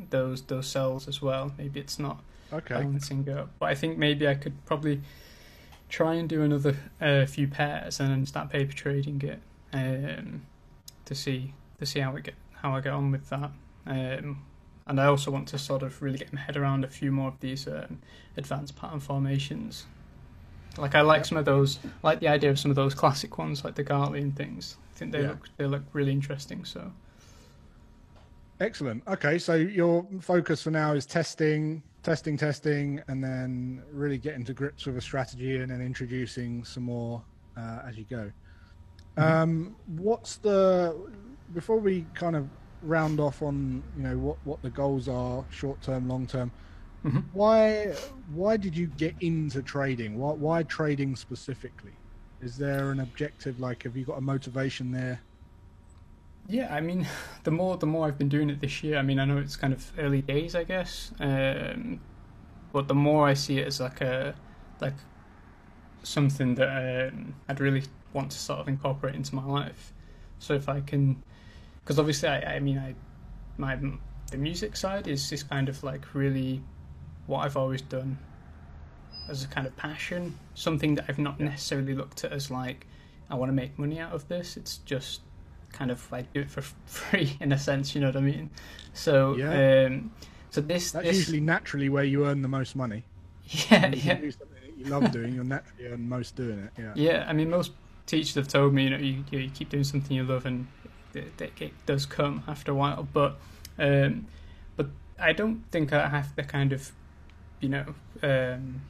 those 0.10 0.42
those 0.44 0.68
cells 0.68 1.08
as 1.08 1.22
well, 1.22 1.54
maybe 1.58 1.80
it's 1.80 2.00
not 2.00 2.24
Okay. 2.58 2.76
balancing 2.76 3.28
up. 3.30 3.50
But 3.60 3.68
I 3.68 3.76
think 3.76 3.98
maybe 3.98 4.28
I 4.28 4.36
could 4.36 4.54
probably 4.66 5.02
try 5.90 6.16
and 6.16 6.28
do 6.28 6.42
another 6.42 6.76
uh, 7.00 7.26
few 7.26 7.48
pairs 7.48 8.00
and 8.00 8.10
then 8.12 8.26
start 8.26 8.50
paper 8.50 8.74
trading 8.74 9.22
it. 9.22 9.40
um, 9.74 10.42
to 11.06 11.14
see 11.16 11.54
to 11.80 11.86
see 11.86 12.00
how 12.00 12.16
I 12.16 12.22
get 12.22 12.36
how 12.54 12.76
I 12.76 12.82
get 12.82 12.94
on 12.94 13.12
with 13.12 13.30
that. 13.30 13.52
Um, 13.86 14.42
and 14.88 15.00
I 15.00 15.06
also 15.06 15.32
want 15.32 15.48
to 15.50 15.58
sort 15.58 15.84
of 15.84 16.02
really 16.02 16.18
get 16.18 16.32
my 16.34 16.40
head 16.40 16.58
around 16.58 16.84
a 16.84 16.88
few 16.88 17.12
more 17.12 17.28
of 17.30 17.40
these 17.40 17.68
um, 17.68 18.00
advanced 18.38 18.76
pattern 18.76 19.00
formations. 19.00 19.86
Like 20.78 20.94
I 20.96 21.02
like 21.02 21.26
some 21.26 21.38
of 21.38 21.46
those, 21.46 21.80
like 22.04 22.20
the 22.20 22.28
idea 22.28 22.50
of 22.50 22.60
some 22.60 22.70
of 22.72 22.76
those 22.76 22.94
classic 22.94 23.38
ones, 23.38 23.64
like 23.64 23.76
the 23.76 23.84
Gartley 23.84 24.22
and 24.22 24.36
things. 24.36 24.78
I 24.94 24.98
think 24.98 25.12
they 25.12 25.22
Yeah. 25.22 25.30
look 25.30 25.50
they 25.58 25.66
look 25.66 25.84
really 25.94 26.12
interesting. 26.12 26.66
So 26.66 26.92
Excellent. 28.60 29.04
Okay, 29.08 29.38
so 29.38 29.56
your 29.56 30.08
focus 30.22 30.64
for 30.64 30.72
now 30.72 30.94
is 30.94 31.06
testing, 31.06 31.84
testing, 32.04 32.38
testing, 32.38 33.02
and 33.08 33.24
then 33.24 33.84
really 33.92 34.18
getting 34.18 34.46
to 34.46 34.54
grips 34.54 34.86
with 34.86 34.98
a 34.98 35.02
strategy, 35.02 35.58
and 35.58 35.70
then 35.72 35.82
introducing 35.82 36.64
some 36.64 36.84
more 36.84 37.22
uh, 37.58 37.80
as 37.88 37.98
you 37.98 38.06
go. 38.10 38.32
Um, 39.18 39.76
what's 39.88 40.38
the 40.38 40.96
before 41.54 41.80
we 41.80 42.06
kind 42.14 42.36
of 42.36 42.48
round 42.82 43.20
off 43.20 43.42
on 43.42 43.84
you 43.98 44.04
know 44.04 44.18
what 44.18 44.38
what 44.46 44.62
the 44.62 44.70
goals 44.70 45.08
are, 45.08 45.44
short 45.50 45.82
term, 45.82 46.08
long 46.08 46.28
term. 46.28 46.52
Mhm. 47.04 47.24
Why 47.34 47.94
why 48.34 48.58
did 48.58 48.76
you 48.76 48.88
get 48.88 49.16
into 49.22 49.62
trading? 49.62 50.18
Why 50.18 50.32
why 50.32 50.64
trading 50.64 51.16
specifically? 51.16 51.94
Is 52.42 52.58
there 52.58 52.92
an 52.92 53.00
objective? 53.00 53.60
Like, 53.60 53.84
have 53.84 53.96
you 53.96 54.06
got 54.06 54.18
a 54.18 54.22
motivation 54.22 54.92
there? 54.92 55.20
Yeah, 56.48 56.74
I 56.74 56.82
mean, 56.82 57.08
the 57.44 57.52
more 57.52 57.78
the 57.78 57.86
more 57.88 58.08
I've 58.08 58.18
been 58.18 58.30
doing 58.30 58.50
it 58.50 58.62
this 58.62 58.84
year, 58.84 58.98
I 58.98 59.02
mean, 59.02 59.20
I 59.20 59.26
know 59.26 59.38
it's 59.38 59.56
kind 59.56 59.74
of 59.74 59.92
early 59.98 60.22
days, 60.22 60.56
I 60.56 60.64
guess, 60.64 61.12
um, 61.20 62.00
but 62.72 62.88
the 62.88 62.96
more 62.96 63.28
I 63.28 63.34
see 63.34 63.60
it 63.60 63.68
as 63.68 63.80
like 63.80 64.02
a 64.02 64.36
like 64.82 64.96
something 66.04 66.56
that 66.56 67.10
um, 67.12 67.36
I'd 67.50 67.60
really 67.60 67.84
want 68.14 68.32
to 68.32 68.38
sort 68.38 68.60
of 68.60 68.68
incorporate 68.68 69.16
into 69.16 69.36
my 69.36 69.44
life. 69.44 69.94
So 70.40 70.54
if 70.54 70.70
I 70.70 70.82
can, 70.82 71.24
because 71.82 72.00
obviously, 72.00 72.30
I, 72.30 72.56
I 72.56 72.60
mean, 72.60 72.78
I 72.78 72.96
my 73.58 73.78
the 74.32 74.38
music 74.38 74.76
side 74.76 75.08
is 75.08 75.32
is 75.32 75.44
kind 75.44 75.70
of 75.70 75.84
like 75.84 76.14
really 76.14 76.62
what 77.28 77.40
I've 77.40 77.58
always 77.58 77.82
done 77.82 78.18
as 79.30 79.44
a 79.44 79.48
kind 79.48 79.66
of 79.66 79.76
passion, 79.78 80.38
something 80.54 80.96
that 80.96 81.06
I've 81.10 81.18
not 81.18 81.40
necessarily 81.40 81.96
looked 81.96 82.24
at 82.24 82.32
as 82.32 82.52
like 82.52 82.86
I 83.30 83.36
want 83.36 83.50
to 83.50 83.54
make 83.54 83.80
money 83.80 84.00
out 84.00 84.14
of 84.14 84.28
this. 84.28 84.58
It's 84.58 84.78
just 84.80 85.22
kind 85.76 85.92
of 85.92 86.12
like 86.12 86.32
do 86.34 86.42
it 86.42 86.50
for 86.50 86.62
free 86.86 87.38
in 87.40 87.52
a 87.52 87.58
sense, 87.58 87.94
you 87.94 88.02
know 88.02 88.08
what 88.08 88.18
I 88.18 88.22
mean? 88.22 88.50
So 88.94 89.36
Yeah. 89.38 89.86
um 89.86 90.12
so 90.50 90.62
this 90.62 90.92
That's 90.92 91.06
this 91.06 91.18
usually 91.18 91.42
naturally 91.42 91.90
where 91.90 92.04
you 92.04 92.26
earn 92.26 92.42
the 92.42 92.48
most 92.48 92.76
money. 92.76 93.04
yeah, 93.70 93.88
you 93.88 94.02
yeah. 94.02 94.14
do 94.16 94.32
something 94.32 94.58
you 94.78 94.86
love 94.86 95.12
doing, 95.12 95.36
you'll 95.36 95.46
naturally 95.46 95.88
earn 95.88 96.08
most 96.10 96.36
doing 96.36 96.60
it. 96.60 96.72
Yeah. 96.78 96.94
Yeah, 96.96 97.26
I 97.28 97.34
mean 97.34 97.50
most 97.50 97.72
teachers 98.06 98.36
have 98.36 98.48
told 98.48 98.74
me, 98.74 98.84
you 98.84 98.90
know, 98.92 98.98
you, 98.98 99.24
you, 99.32 99.50
keep 99.50 99.70
doing 99.70 99.84
something 99.84 100.16
you 100.16 100.24
love 100.24 100.46
and 100.46 100.68
it, 101.14 101.42
it, 101.42 101.54
it 101.60 101.74
does 101.86 102.06
come 102.06 102.44
after 102.48 102.72
a 102.72 102.76
while, 102.76 103.08
but 103.14 103.38
um 103.78 104.28
but 104.78 104.88
I 105.20 105.34
don't 105.34 105.64
think 105.72 105.94
I 105.94 106.08
have 106.08 106.36
to 106.36 106.44
kind 106.44 106.74
of 106.74 106.92
you 107.60 107.70
know 107.70 107.86
um 108.24 108.82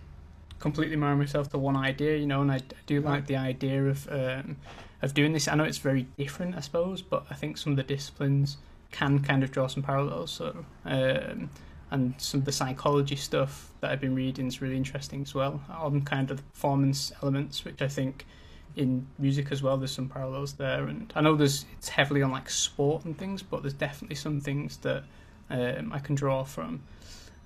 completely 0.59 0.95
marry 0.95 1.15
myself 1.15 1.49
to 1.49 1.57
one 1.57 1.75
idea, 1.75 2.17
you 2.17 2.25
know, 2.25 2.41
and 2.41 2.51
I, 2.51 2.55
I 2.55 2.62
do 2.86 3.01
like 3.01 3.27
the 3.27 3.36
idea 3.36 3.86
of 3.86 4.07
um, 4.12 4.57
of 5.01 5.13
doing 5.13 5.34
this. 5.34 5.47
I 5.47 5.55
know 5.55 5.63
it's 5.63 5.77
very 5.77 6.03
different, 6.17 6.55
I 6.55 6.62
suppose, 6.62 7.01
but 7.01 7.25
I 7.29 7.36
think 7.36 7.58
some 7.58 7.73
of 7.73 7.77
the 7.77 7.84
disciplines 7.84 8.58
can 8.91 9.19
kind 9.19 9.43
of 9.43 9.51
draw 9.51 9.67
some 9.67 9.84
parallels. 9.84 10.31
So, 10.31 10.65
um, 10.86 11.49
and 11.91 12.13
some 12.17 12.39
of 12.39 12.45
the 12.45 12.51
psychology 12.51 13.15
stuff 13.15 13.71
that 13.81 13.91
I've 13.91 14.01
been 14.01 14.15
reading 14.15 14.47
is 14.47 14.62
really 14.62 14.77
interesting 14.77 15.21
as 15.21 15.36
well 15.36 15.62
on 15.69 16.01
kind 16.01 16.31
of 16.31 16.38
the 16.38 16.43
performance 16.43 17.12
elements, 17.21 17.63
which 17.63 17.81
I 17.81 17.88
think 17.88 18.25
in 18.75 19.08
music 19.19 19.51
as 19.51 19.62
well 19.63 19.77
there's 19.77 19.91
some 19.91 20.10
parallels 20.10 20.53
there. 20.53 20.88
And 20.88 21.12
I 21.15 21.21
know 21.21 21.36
there's 21.36 21.65
it's 21.77 21.89
heavily 21.89 22.21
on 22.21 22.31
like 22.31 22.49
sport 22.49 23.05
and 23.05 23.17
things, 23.17 23.43
but 23.43 23.62
there's 23.62 23.73
definitely 23.73 24.15
some 24.15 24.41
things 24.41 24.77
that 24.77 25.03
um, 25.49 25.91
I 25.93 25.99
can 25.99 26.15
draw 26.15 26.43
from 26.43 26.81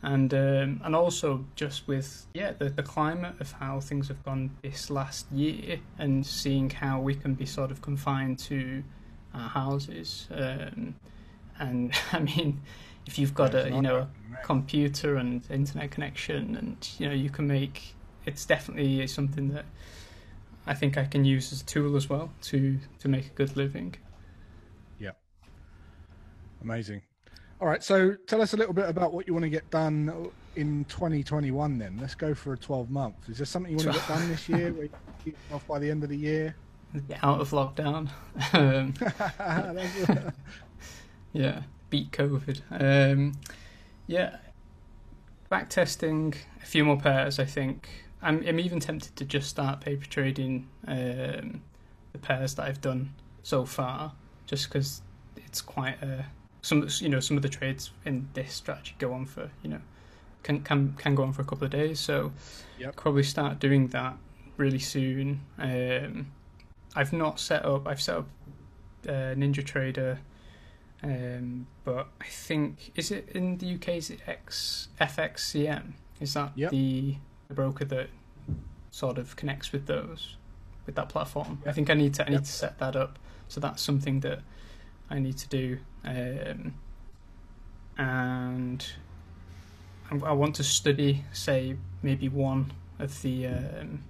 and 0.02 0.34
um, 0.34 0.82
and 0.84 0.96
also 0.96 1.46
just 1.56 1.88
with 1.88 2.26
yeah 2.34 2.54
the, 2.54 2.70
the 2.70 2.84
climate 2.84 3.36
of 3.40 3.52
how 3.54 3.80
things 3.80 4.08
have 4.08 4.24
gone 4.24 4.52
this 4.62 4.90
last 4.90 5.30
year 5.32 5.80
and 5.98 6.26
seeing 6.26 6.70
how 6.70 7.00
we 7.02 7.16
can 7.16 7.34
be 7.34 7.46
sort 7.46 7.72
of 7.72 7.82
confined 7.82 8.40
to 8.40 8.84
our 9.34 9.50
houses 9.50 10.28
um, 10.32 10.96
and 11.60 11.94
I 12.14 12.20
mean 12.20 12.62
if 13.06 13.20
you've 13.20 13.34
got 13.36 13.54
Yeah, 13.54 13.56
a 13.56 13.72
you 13.72 13.82
know 13.82 13.98
a 13.98 14.10
computer 14.42 15.16
and 15.18 15.44
internet 15.50 15.92
connection 15.92 16.56
and 16.56 16.90
you 17.00 17.08
know 17.08 17.16
you 17.16 17.30
can 17.30 17.48
make 17.48 17.96
it's 18.26 18.46
definitely 18.46 19.06
something 19.08 19.50
that 19.54 19.66
I 20.66 20.74
think 20.74 20.98
I 20.98 21.04
can 21.06 21.26
use 21.26 21.52
as 21.52 21.62
a 21.62 21.66
tool 21.66 21.98
as 21.98 22.10
well 22.10 22.32
to 22.44 22.80
to 23.00 23.08
make 23.10 23.26
a 23.28 23.32
good 23.32 23.58
living. 23.58 23.96
Yeah, 25.00 25.12
amazing. 26.62 27.02
All 27.62 27.67
right, 27.67 27.84
so 27.84 28.15
tell 28.26 28.41
us 28.41 28.54
a 28.54 28.58
little 28.58 28.74
bit 28.74 28.88
about 28.88 29.13
what 29.13 29.28
you 29.28 29.34
want 29.34 29.43
to 29.43 29.50
get 29.50 29.69
done 29.69 30.32
in 30.56 30.86
2021. 30.86 31.78
Then 31.78 31.98
let's 32.00 32.15
go 32.15 32.34
for 32.34 32.54
a 32.54 32.58
12 32.58 32.89
month. 32.89 33.15
Is 33.28 33.38
there 33.38 33.45
something 33.45 33.72
you 33.72 33.78
want 33.78 33.93
to 33.93 34.00
get 34.00 34.08
done 34.08 34.30
this 34.30 34.48
year? 34.48 34.72
Where 34.72 34.88
you 35.26 35.34
off 35.52 35.67
by 35.67 35.80
the 35.80 35.91
end 35.91 36.04
of 36.04 36.10
the 36.10 36.17
year? 36.17 36.56
Get 37.08 37.22
out 37.22 37.41
of 37.41 37.50
lockdown. 37.52 38.10
um, 38.54 38.93
Yeah, 41.34 41.62
beat 41.89 42.12
COVID. 42.12 42.62
Um, 42.72 43.34
yeah, 44.08 44.38
back 45.50 45.69
testing 45.69 46.34
a 46.63 46.65
few 46.65 46.86
more 46.86 46.98
pairs. 46.98 47.39
I 47.39 47.45
think 47.45 47.89
I'm, 48.22 48.43
I'm 48.48 48.60
even 48.60 48.80
tempted 48.80 49.15
to 49.17 49.26
just 49.26 49.50
start 49.50 49.82
paper 49.82 50.06
trading 50.06 50.67
um, 50.88 51.62
the 52.13 52.19
pairs 52.19 52.56
that 52.56 52.63
I've 52.63 52.82
done 52.82 53.13
so 53.43 53.65
far, 53.65 54.13
just 54.48 54.69
because 54.69 55.02
it's 55.38 55.62
quite 55.62 56.02
a 56.02 56.26
some 56.62 56.88
you 57.00 57.10
know 57.10 57.19
some 57.19 57.38
of 57.38 57.43
the 57.43 57.50
trades 57.50 57.91
in 58.06 58.28
this 58.34 58.54
strategy 58.54 58.93
go 59.00 59.13
on 59.13 59.26
for 59.26 59.50
you 59.63 59.69
know 59.69 59.80
can 60.43 60.62
can 60.62 60.93
can 60.98 61.15
go 61.15 61.24
on 61.24 61.34
for 61.34 61.41
a 61.41 61.45
couple 61.45 61.65
of 61.65 61.72
days. 61.72 62.00
So 62.00 62.32
Yep. 62.80 62.95
probably 62.95 63.24
start 63.24 63.60
doing 63.60 63.88
that 63.88 64.15
really 64.58 64.80
soon. 64.80 65.41
Um, 65.58 66.32
I've 66.95 67.12
not 67.13 67.39
set 67.39 67.65
up. 67.65 67.88
I've 67.88 68.02
set 68.02 68.17
up 68.19 68.28
uh, 69.08 69.34
Ninja 69.36 69.65
Trader. 69.65 70.19
Um, 71.02 71.67
but 71.86 72.08
I 72.19 72.26
think 72.26 72.91
is 72.95 73.10
it 73.12 73.30
in 73.34 73.58
the 73.58 73.76
UK? 73.76 73.89
Is 73.89 74.10
it 74.10 74.19
X 74.28 74.89
FXCM? 75.00 75.93
Is 76.19 76.34
that 76.34 76.52
Yep. 76.56 76.72
the, 76.72 77.15
the 77.48 77.54
broker 77.54 77.86
that 77.86 78.10
sort 78.91 79.17
of 79.17 79.36
connects 79.38 79.72
with 79.72 79.86
those 79.88 80.36
with 80.86 80.95
that 80.95 81.08
platform? 81.10 81.62
I 81.65 81.72
think 81.72 81.89
I 81.89 81.93
need 81.93 82.13
to 82.15 82.24
I 82.26 82.30
need 82.30 82.36
Yep. 82.36 82.43
to 82.43 82.52
set 82.52 82.78
that 82.80 82.95
up. 82.98 83.17
So 83.48 83.60
that's 83.62 83.82
something 83.82 84.19
that 84.22 84.39
I 85.10 85.19
need 85.19 85.38
to 85.38 85.48
do. 85.48 85.78
Um, 86.04 86.74
and 87.98 88.86
I, 90.10 90.32
want 90.32 90.56
to 90.56 90.63
study, 90.63 91.26
say, 91.34 91.76
maybe 92.02 92.30
one 92.30 92.72
of 92.98 93.22
the 93.22 93.48
um, 93.48 94.04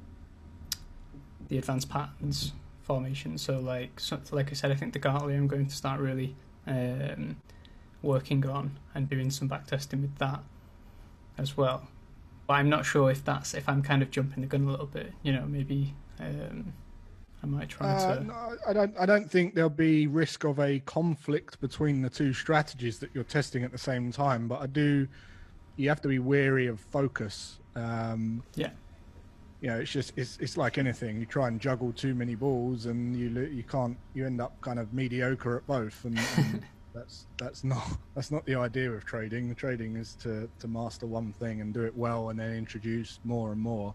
the 1.47 1.57
advanced 1.57 1.89
patterns 1.89 2.53
formation. 2.83 3.38
So 3.38 3.59
like 3.59 3.99
so, 3.99 4.19
like 4.31 4.51
I 4.51 4.53
said, 4.53 4.71
I 4.71 4.75
think 4.75 4.93
the 4.93 4.99
Gartley 4.99 5.35
I'm 5.35 5.47
going 5.47 5.65
to 5.65 5.75
start 5.75 5.99
really 5.99 6.35
um, 6.67 7.38
working 8.01 8.45
on 8.45 8.77
and 8.93 9.09
doing 9.09 9.31
some 9.31 9.49
backtesting 9.49 10.01
with 10.01 10.17
that 10.19 10.41
as 11.38 11.57
well. 11.57 11.88
But 12.47 12.53
I'm 12.55 12.69
not 12.69 12.85
sure 12.85 13.12
if 13.12 13.25
that's 13.25 13.53
if 13.53 13.67
I'm 13.67 13.81
kind 13.81 14.01
of 14.01 14.12
jumping 14.12 14.41
the 14.41 14.47
gun 14.47 14.63
a 14.65 14.71
little 14.71 14.88
bit. 14.88 15.13
You 15.23 15.33
know, 15.33 15.45
maybe 15.47 15.93
um, 16.19 16.73
I 17.41 17.45
might 17.45 17.69
try 17.69 17.88
Uh, 17.88 18.15
to. 18.17 18.23
no, 18.25 18.58
I 18.67 18.73
don't. 18.73 18.93
I 18.99 19.06
don't 19.06 19.30
think 19.32 19.56
there'll 19.56 19.69
be 19.69 20.08
risk 20.08 20.43
of 20.43 20.60
a 20.60 20.80
conflict 20.80 21.60
between 21.62 22.02
the 22.02 22.10
two 22.10 22.34
strategies 22.34 22.99
that 22.99 23.12
you're 23.13 23.23
testing 23.23 23.63
at 23.63 23.71
the 23.71 23.78
same 23.78 24.12
time. 24.12 24.47
But 24.47 24.62
I 24.62 24.67
do. 24.67 25.08
You 25.78 25.88
have 25.89 26.02
to 26.02 26.10
be 26.10 26.19
wary 26.19 26.67
of 26.67 26.80
focus. 26.80 27.60
Um, 27.75 28.43
Yeah. 28.56 28.71
You 29.62 29.67
know, 29.69 29.80
it's 29.80 29.91
just 29.91 30.13
it's 30.17 30.38
it's 30.39 30.58
like 30.58 30.78
anything. 30.78 31.19
You 31.19 31.25
try 31.25 31.47
and 31.47 31.60
juggle 31.60 31.91
too 31.93 32.13
many 32.15 32.36
balls, 32.36 32.86
and 32.86 33.15
you 33.15 33.30
you 33.52 33.63
can't. 33.63 33.97
You 34.13 34.25
end 34.25 34.39
up 34.41 34.60
kind 34.62 34.80
of 34.80 34.93
mediocre 34.93 35.58
at 35.58 35.67
both, 35.67 36.04
and, 36.06 36.17
and 36.38 36.62
that's 36.93 37.25
that's 37.38 37.63
not 37.65 37.86
that's 38.15 38.32
not 38.32 38.45
the 38.45 38.56
idea 38.56 38.89
of 38.91 39.04
trading. 39.06 39.47
The 39.49 39.56
trading 39.56 39.95
is 39.97 40.15
to 40.15 40.49
to 40.60 40.67
master 40.67 41.08
one 41.08 41.34
thing 41.34 41.60
and 41.62 41.73
do 41.73 41.84
it 41.86 41.95
well, 41.95 42.30
and 42.30 42.39
then 42.39 42.54
introduce 42.56 43.19
more 43.25 43.52
and 43.54 43.60
more. 43.62 43.93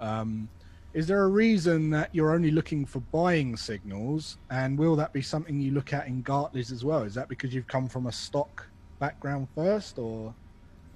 Um, 0.00 0.48
is 0.94 1.08
there 1.08 1.22
a 1.24 1.28
reason 1.28 1.90
that 1.90 2.08
you're 2.12 2.32
only 2.32 2.52
looking 2.52 2.86
for 2.86 3.00
buying 3.00 3.56
signals, 3.56 4.38
and 4.50 4.78
will 4.78 4.94
that 4.96 5.12
be 5.12 5.20
something 5.20 5.60
you 5.60 5.72
look 5.72 5.92
at 5.92 6.06
in 6.06 6.22
Gartley's 6.22 6.70
as 6.70 6.84
well? 6.84 7.02
Is 7.02 7.14
that 7.14 7.28
because 7.28 7.52
you've 7.52 7.66
come 7.66 7.88
from 7.88 8.06
a 8.06 8.12
stock 8.12 8.64
background 9.00 9.48
first, 9.56 9.98
or 9.98 10.32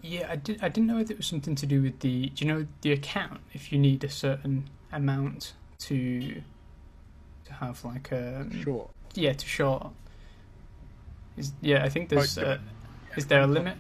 Yeah, 0.01 0.29
I 0.31 0.37
did. 0.37 0.63
I 0.63 0.69
didn't 0.69 0.87
know 0.87 0.99
if 0.99 1.11
it 1.11 1.17
was 1.17 1.27
something 1.27 1.57
to 1.57 1.67
do 1.67 1.83
with 1.83 1.99
the. 1.99 2.29
Do 2.29 2.45
you 2.45 2.53
know 2.53 2.67
the 2.83 2.93
account? 2.93 3.41
If 3.53 3.73
you 3.73 3.79
need 3.79 4.05
a 4.05 4.09
certain 4.09 4.71
amount 4.93 5.55
to 5.81 6.43
to 7.45 7.53
have 7.53 7.85
like 7.85 8.13
a 8.13 8.47
sure? 8.63 8.89
yeah 9.15 9.33
to 9.33 9.47
short. 9.47 9.89
Is 11.37 11.53
yeah, 11.61 11.85
I 11.85 11.89
think 11.89 12.09
there's. 12.09 12.39
Uh, 12.39 12.59
is 13.17 13.27
there 13.27 13.43
a 13.43 13.47
limit? 13.49 13.77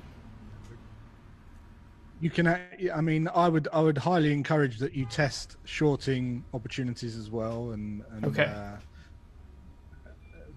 You 2.20 2.30
can. 2.30 2.46
I 2.48 3.00
mean, 3.00 3.28
I 3.32 3.48
would. 3.48 3.68
I 3.72 3.80
would 3.80 3.98
highly 3.98 4.32
encourage 4.32 4.78
that 4.78 4.94
you 4.94 5.06
test 5.06 5.56
shorting 5.64 6.44
opportunities 6.52 7.16
as 7.16 7.30
well, 7.30 7.70
and, 7.70 8.02
and 8.10 8.26
Okay. 8.26 8.44
uh, 8.44 8.76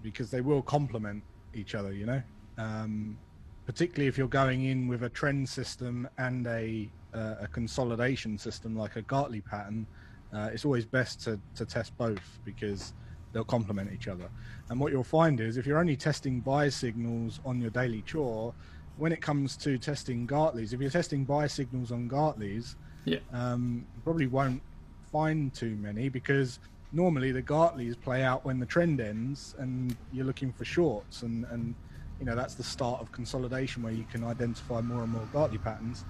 because 0.00 0.30
they 0.30 0.40
will 0.40 0.62
complement 0.62 1.24
each 1.54 1.74
other. 1.74 1.92
You 1.92 2.06
know, 2.06 2.22
um, 2.58 3.20
particularly 3.64 4.08
if 4.08 4.18
you're 4.18 4.28
going 4.28 4.64
in 4.64 4.88
with 4.88 5.04
a 5.04 5.08
trend 5.10 5.48
system 5.48 6.08
and 6.18 6.46
a 6.48 6.92
uh, 7.14 7.36
a 7.40 7.48
consolidation 7.48 8.38
system 8.38 8.74
like 8.76 8.96
a 8.96 9.02
Gartley 9.02 9.42
pattern. 9.44 9.86
Uh, 10.34 10.48
it's 10.50 10.64
always 10.64 10.86
best 10.86 11.22
to, 11.22 11.38
to 11.54 11.66
test 11.66 11.92
both 11.98 12.38
because 12.46 12.94
they'll 13.32 13.44
complement 13.44 13.92
each 13.92 14.08
other. 14.08 14.30
And 14.70 14.80
what 14.80 14.90
you'll 14.90 15.04
find 15.04 15.38
is 15.40 15.58
if 15.58 15.66
you're 15.66 15.78
only 15.78 15.96
testing 15.96 16.40
buy 16.40 16.70
signals 16.70 17.38
on 17.44 17.60
your 17.60 17.70
daily 17.70 18.02
chore, 18.02 18.54
when 18.96 19.12
it 19.12 19.20
comes 19.20 19.56
to 19.58 19.78
testing 19.78 20.26
Gartleys, 20.26 20.72
if 20.72 20.80
you're 20.80 20.90
testing 20.90 21.24
buy 21.24 21.46
signals 21.46 21.92
on 21.92 22.08
Gartleys, 22.08 22.74
yeah. 23.04 23.18
um, 23.32 23.84
you 23.94 24.02
probably 24.02 24.26
won't 24.26 24.62
find 25.10 25.52
too 25.54 25.76
many 25.76 26.08
because 26.08 26.58
normally 26.92 27.32
the 27.32 27.42
Gartleys 27.42 28.00
play 28.00 28.22
out 28.22 28.44
when 28.44 28.58
the 28.58 28.66
trend 28.66 29.00
ends 29.00 29.54
and 29.58 29.96
you're 30.12 30.26
looking 30.26 30.52
for 30.52 30.64
shorts 30.64 31.22
and, 31.22 31.44
and 31.50 31.74
you 32.20 32.26
know 32.26 32.34
that's 32.36 32.54
the 32.54 32.62
start 32.62 33.00
of 33.00 33.10
consolidation 33.12 33.82
where 33.82 33.92
you 33.92 34.04
can 34.10 34.22
identify 34.24 34.80
more 34.80 35.02
and 35.02 35.12
more 35.12 35.26
Gartley 35.32 35.58
patterns. 35.58 36.04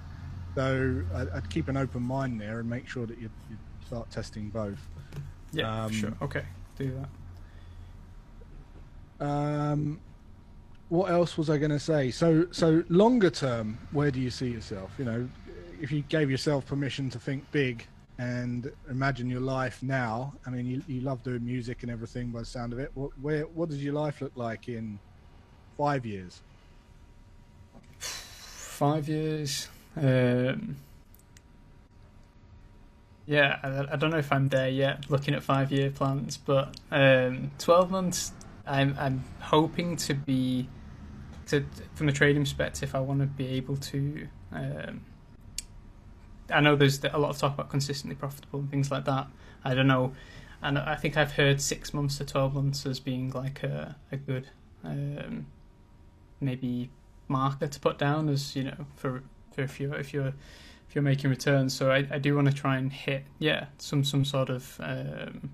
So 0.55 1.01
I'd 1.15 1.49
keep 1.49 1.67
an 1.67 1.77
open 1.77 2.03
mind 2.03 2.39
there 2.39 2.59
and 2.59 2.69
make 2.69 2.87
sure 2.87 3.07
that 3.07 3.17
you, 3.17 3.29
you 3.49 3.57
start 3.87 4.11
testing 4.11 4.49
both. 4.49 4.87
Yeah, 5.51 5.85
um, 5.85 5.91
sure. 5.91 6.13
Okay, 6.21 6.43
do 6.77 6.99
that. 9.19 9.25
Um, 9.25 9.99
what 10.93 11.09
else 11.09 11.39
was 11.39 11.49
I 11.49 11.57
going 11.57 11.71
to 11.71 11.79
say? 11.79 12.11
So, 12.11 12.45
so 12.51 12.83
longer 12.87 13.31
term, 13.31 13.79
where 13.93 14.11
do 14.11 14.19
you 14.19 14.29
see 14.29 14.49
yourself? 14.49 14.91
You 14.99 15.05
know, 15.05 15.29
if 15.81 15.91
you 15.91 16.01
gave 16.01 16.29
yourself 16.29 16.67
permission 16.67 17.09
to 17.09 17.19
think 17.19 17.51
big 17.51 17.87
and 18.19 18.71
imagine 18.91 19.27
your 19.27 19.39
life 19.39 19.81
now. 19.81 20.35
I 20.45 20.51
mean, 20.51 20.67
you, 20.67 20.83
you 20.87 21.01
love 21.01 21.23
doing 21.23 21.43
music 21.43 21.81
and 21.81 21.91
everything 21.91 22.27
by 22.27 22.41
the 22.41 22.45
sound 22.45 22.73
of 22.73 22.79
it. 22.79 22.91
What, 22.93 23.09
where, 23.19 23.45
what 23.45 23.69
does 23.69 23.83
your 23.83 23.95
life 23.95 24.21
look 24.21 24.33
like 24.35 24.69
in 24.69 24.99
five 25.79 26.05
years? 26.05 26.41
Five 27.97 29.09
years. 29.09 29.69
Um, 29.97 30.75
yeah, 33.25 33.57
I, 33.63 33.93
I, 33.93 33.95
don't 33.95 34.11
know 34.11 34.17
if 34.17 34.31
I'm 34.31 34.47
there 34.49 34.69
yet, 34.69 35.09
looking 35.09 35.33
at 35.33 35.41
five 35.41 35.71
year 35.71 35.89
plans, 35.89 36.37
but 36.37 36.75
um, 36.91 37.49
12 37.57 37.89
months, 37.89 38.31
I'm, 38.67 38.95
I'm 38.99 39.23
hoping 39.39 39.95
to 39.97 40.13
be, 40.13 40.69
to 41.47 41.65
from 41.95 42.09
a 42.09 42.11
trading 42.11 42.43
perspective, 42.43 42.95
I 42.95 42.99
want 42.99 43.21
to 43.21 43.25
be 43.25 43.47
able 43.47 43.77
to. 43.77 44.27
Um, 44.51 45.05
I 46.49 46.59
know 46.59 46.75
there's 46.75 47.03
a 47.03 47.17
lot 47.17 47.29
of 47.29 47.37
talk 47.37 47.53
about 47.53 47.69
consistently 47.69 48.15
profitable 48.15 48.59
and 48.59 48.69
things 48.69 48.91
like 48.91 49.05
that. 49.05 49.27
I 49.63 49.73
don't 49.73 49.87
know, 49.87 50.13
and 50.61 50.77
I 50.77 50.95
think 50.95 51.17
I've 51.17 51.33
heard 51.33 51.61
six 51.61 51.93
months 51.93 52.17
to 52.17 52.25
12 52.25 52.53
months 52.53 52.85
as 52.85 52.99
being 52.99 53.31
like 53.31 53.63
a, 53.63 53.95
a 54.11 54.17
good, 54.17 54.49
um, 54.83 55.47
maybe 56.41 56.89
marker 57.27 57.67
to 57.67 57.79
put 57.79 57.97
down 57.97 58.27
as 58.27 58.55
you 58.55 58.63
know 58.63 58.85
for 58.95 59.23
if 59.57 59.79
you're 59.79 59.95
if 59.95 60.13
you're 60.13 60.33
if 60.87 60.95
you're 60.95 61.03
making 61.03 61.29
returns. 61.29 61.73
So 61.75 61.91
I, 61.91 62.07
I 62.11 62.19
do 62.19 62.35
want 62.35 62.47
to 62.47 62.53
try 62.53 62.77
and 62.77 62.91
hit 62.91 63.23
yeah 63.39 63.67
some 63.77 64.03
some 64.03 64.25
sort 64.25 64.49
of 64.49 64.79
um, 64.83 65.49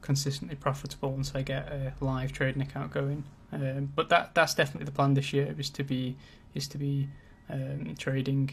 consistently 0.00 0.56
profitable 0.56 1.12
once 1.12 1.32
I 1.34 1.42
get 1.42 1.66
a 1.68 1.92
live 2.00 2.32
trading 2.32 2.62
account 2.62 2.92
going. 2.92 3.24
Um, 3.54 3.92
but 3.94 4.08
that 4.08 4.34
that's 4.34 4.54
definitely 4.54 4.86
the 4.86 4.92
plan 4.92 5.14
this 5.14 5.32
year 5.32 5.54
is 5.56 5.70
to 5.70 5.84
be 5.84 6.16
is 6.54 6.66
to 6.68 6.78
be 6.78 7.08
um, 7.48 7.94
trading 7.96 8.50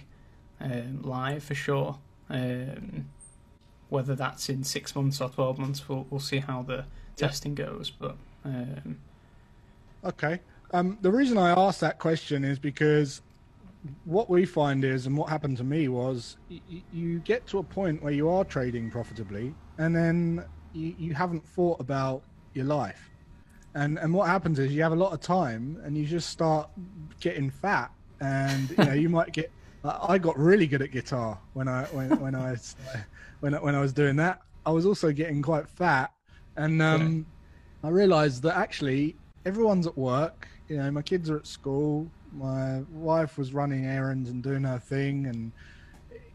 um, 0.60 1.02
live 1.02 1.44
for 1.44 1.56
sure. 1.56 1.98
Um, 2.30 3.10
whether 3.90 4.16
that's 4.16 4.48
in 4.48 4.64
six 4.64 4.96
months 4.96 5.20
or 5.20 5.30
twelve 5.30 5.58
months, 5.58 5.90
we'll 5.90 6.06
we'll 6.10 6.20
see 6.20 6.40
how 6.40 6.62
the 6.62 6.86
testing 7.16 7.56
goes. 7.56 7.90
But 7.90 8.16
um, 8.46 9.00
okay, 10.06 10.40
um, 10.72 10.98
the 11.02 11.12
reason 11.12 11.38
I 11.38 11.52
asked 11.52 11.82
that 11.82 11.98
question 12.00 12.44
is 12.44 12.60
because 12.60 13.22
what 14.06 14.30
we 14.30 14.46
find 14.46 14.84
is, 14.84 15.08
and 15.08 15.18
what 15.18 15.30
happened 15.30 15.58
to 15.58 15.64
me 15.64 15.88
was, 15.88 16.38
y- 16.50 16.62
you 16.94 17.20
get 17.20 17.48
to 17.48 17.58
a 17.58 17.64
point 17.64 18.02
where 18.04 18.14
you 18.14 18.30
are 18.30 18.46
trading 18.46 18.92
profitably, 18.92 19.54
and 19.80 19.96
then 19.96 20.46
you, 20.74 20.96
you 20.98 21.14
haven't 21.14 21.48
thought 21.48 21.80
about 21.80 22.22
your 22.54 22.66
life. 22.66 23.11
And 23.74 23.98
and 24.00 24.14
what 24.14 24.28
happens 24.28 24.60
is 24.60 24.74
you 24.74 24.84
have 24.84 24.92
a 24.92 24.98
lot 24.98 25.14
of 25.14 25.22
time, 25.22 25.80
and 25.84 25.98
you 25.98 26.06
just 26.06 26.30
start 26.30 26.70
getting 27.20 27.50
fat, 27.50 27.92
and 28.20 28.70
you 28.70 28.86
know 28.86 28.94
you 28.94 29.10
might 29.10 29.32
get. 29.32 29.52
I 29.84 30.20
got 30.20 30.38
really 30.38 30.68
good 30.68 30.84
at 30.84 30.92
guitar 30.92 31.40
when 31.54 31.68
I 31.68 31.86
when 31.86 32.20
when 32.20 32.36
I 32.36 32.56
when 33.40 33.54
when 33.54 33.76
I 33.76 33.82
was 33.82 33.94
doing 33.94 34.16
that. 34.18 34.42
I 34.66 34.72
was 34.72 34.86
also 34.86 35.12
getting 35.12 35.42
quite 35.42 35.68
fat, 35.68 36.12
and 36.56 36.82
um, 36.82 37.26
yeah. 37.84 37.88
I 37.88 37.92
realised 37.92 38.44
that 38.44 38.58
actually 38.58 39.16
everyone's 39.46 39.88
at 39.88 39.98
work. 39.98 40.48
You 40.68 40.78
know, 40.78 40.92
my 40.92 41.02
kids 41.02 41.30
are 41.30 41.38
at 41.38 41.48
school 41.48 42.10
my 42.34 42.82
wife 42.92 43.38
was 43.38 43.54
running 43.54 43.86
errands 43.86 44.30
and 44.30 44.42
doing 44.42 44.64
her 44.64 44.80
thing, 44.80 45.28
and 45.28 45.52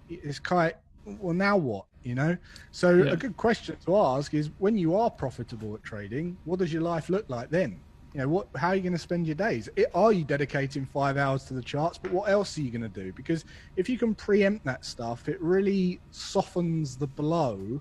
it's 0.08 0.38
quite 0.38 0.76
well. 1.04 1.34
Now 1.34 1.56
what? 1.56 1.86
You 2.06 2.14
know. 2.14 2.36
So 2.70 2.94
yeah. 2.94 3.12
a 3.12 3.16
good 3.16 3.36
question 3.36 3.76
to 3.84 3.96
ask 3.96 4.32
is: 4.32 4.50
when 4.58 4.78
you 4.78 4.94
are 4.94 5.10
profitable 5.10 5.74
at 5.74 5.82
trading, 5.82 6.36
what 6.44 6.60
does 6.60 6.72
your 6.72 6.82
life 6.82 7.08
look 7.08 7.28
like 7.28 7.50
then? 7.50 7.80
You 8.14 8.20
know, 8.20 8.28
what? 8.28 8.46
How 8.54 8.68
are 8.68 8.76
you 8.76 8.80
going 8.80 8.92
to 8.92 8.98
spend 8.98 9.26
your 9.26 9.34
days? 9.34 9.68
It, 9.74 9.88
are 9.92 10.12
you 10.12 10.22
dedicating 10.22 10.86
five 10.86 11.16
hours 11.16 11.42
to 11.46 11.54
the 11.54 11.62
charts? 11.62 11.98
But 11.98 12.12
what 12.12 12.30
else 12.30 12.56
are 12.56 12.60
you 12.60 12.70
going 12.70 12.82
to 12.82 12.88
do? 12.88 13.12
Because 13.12 13.44
if 13.74 13.88
you 13.88 13.98
can 13.98 14.14
preempt 14.14 14.64
that 14.66 14.84
stuff, 14.84 15.28
it 15.28 15.42
really 15.42 16.00
softens 16.12 16.96
the 16.96 17.08
blow. 17.08 17.80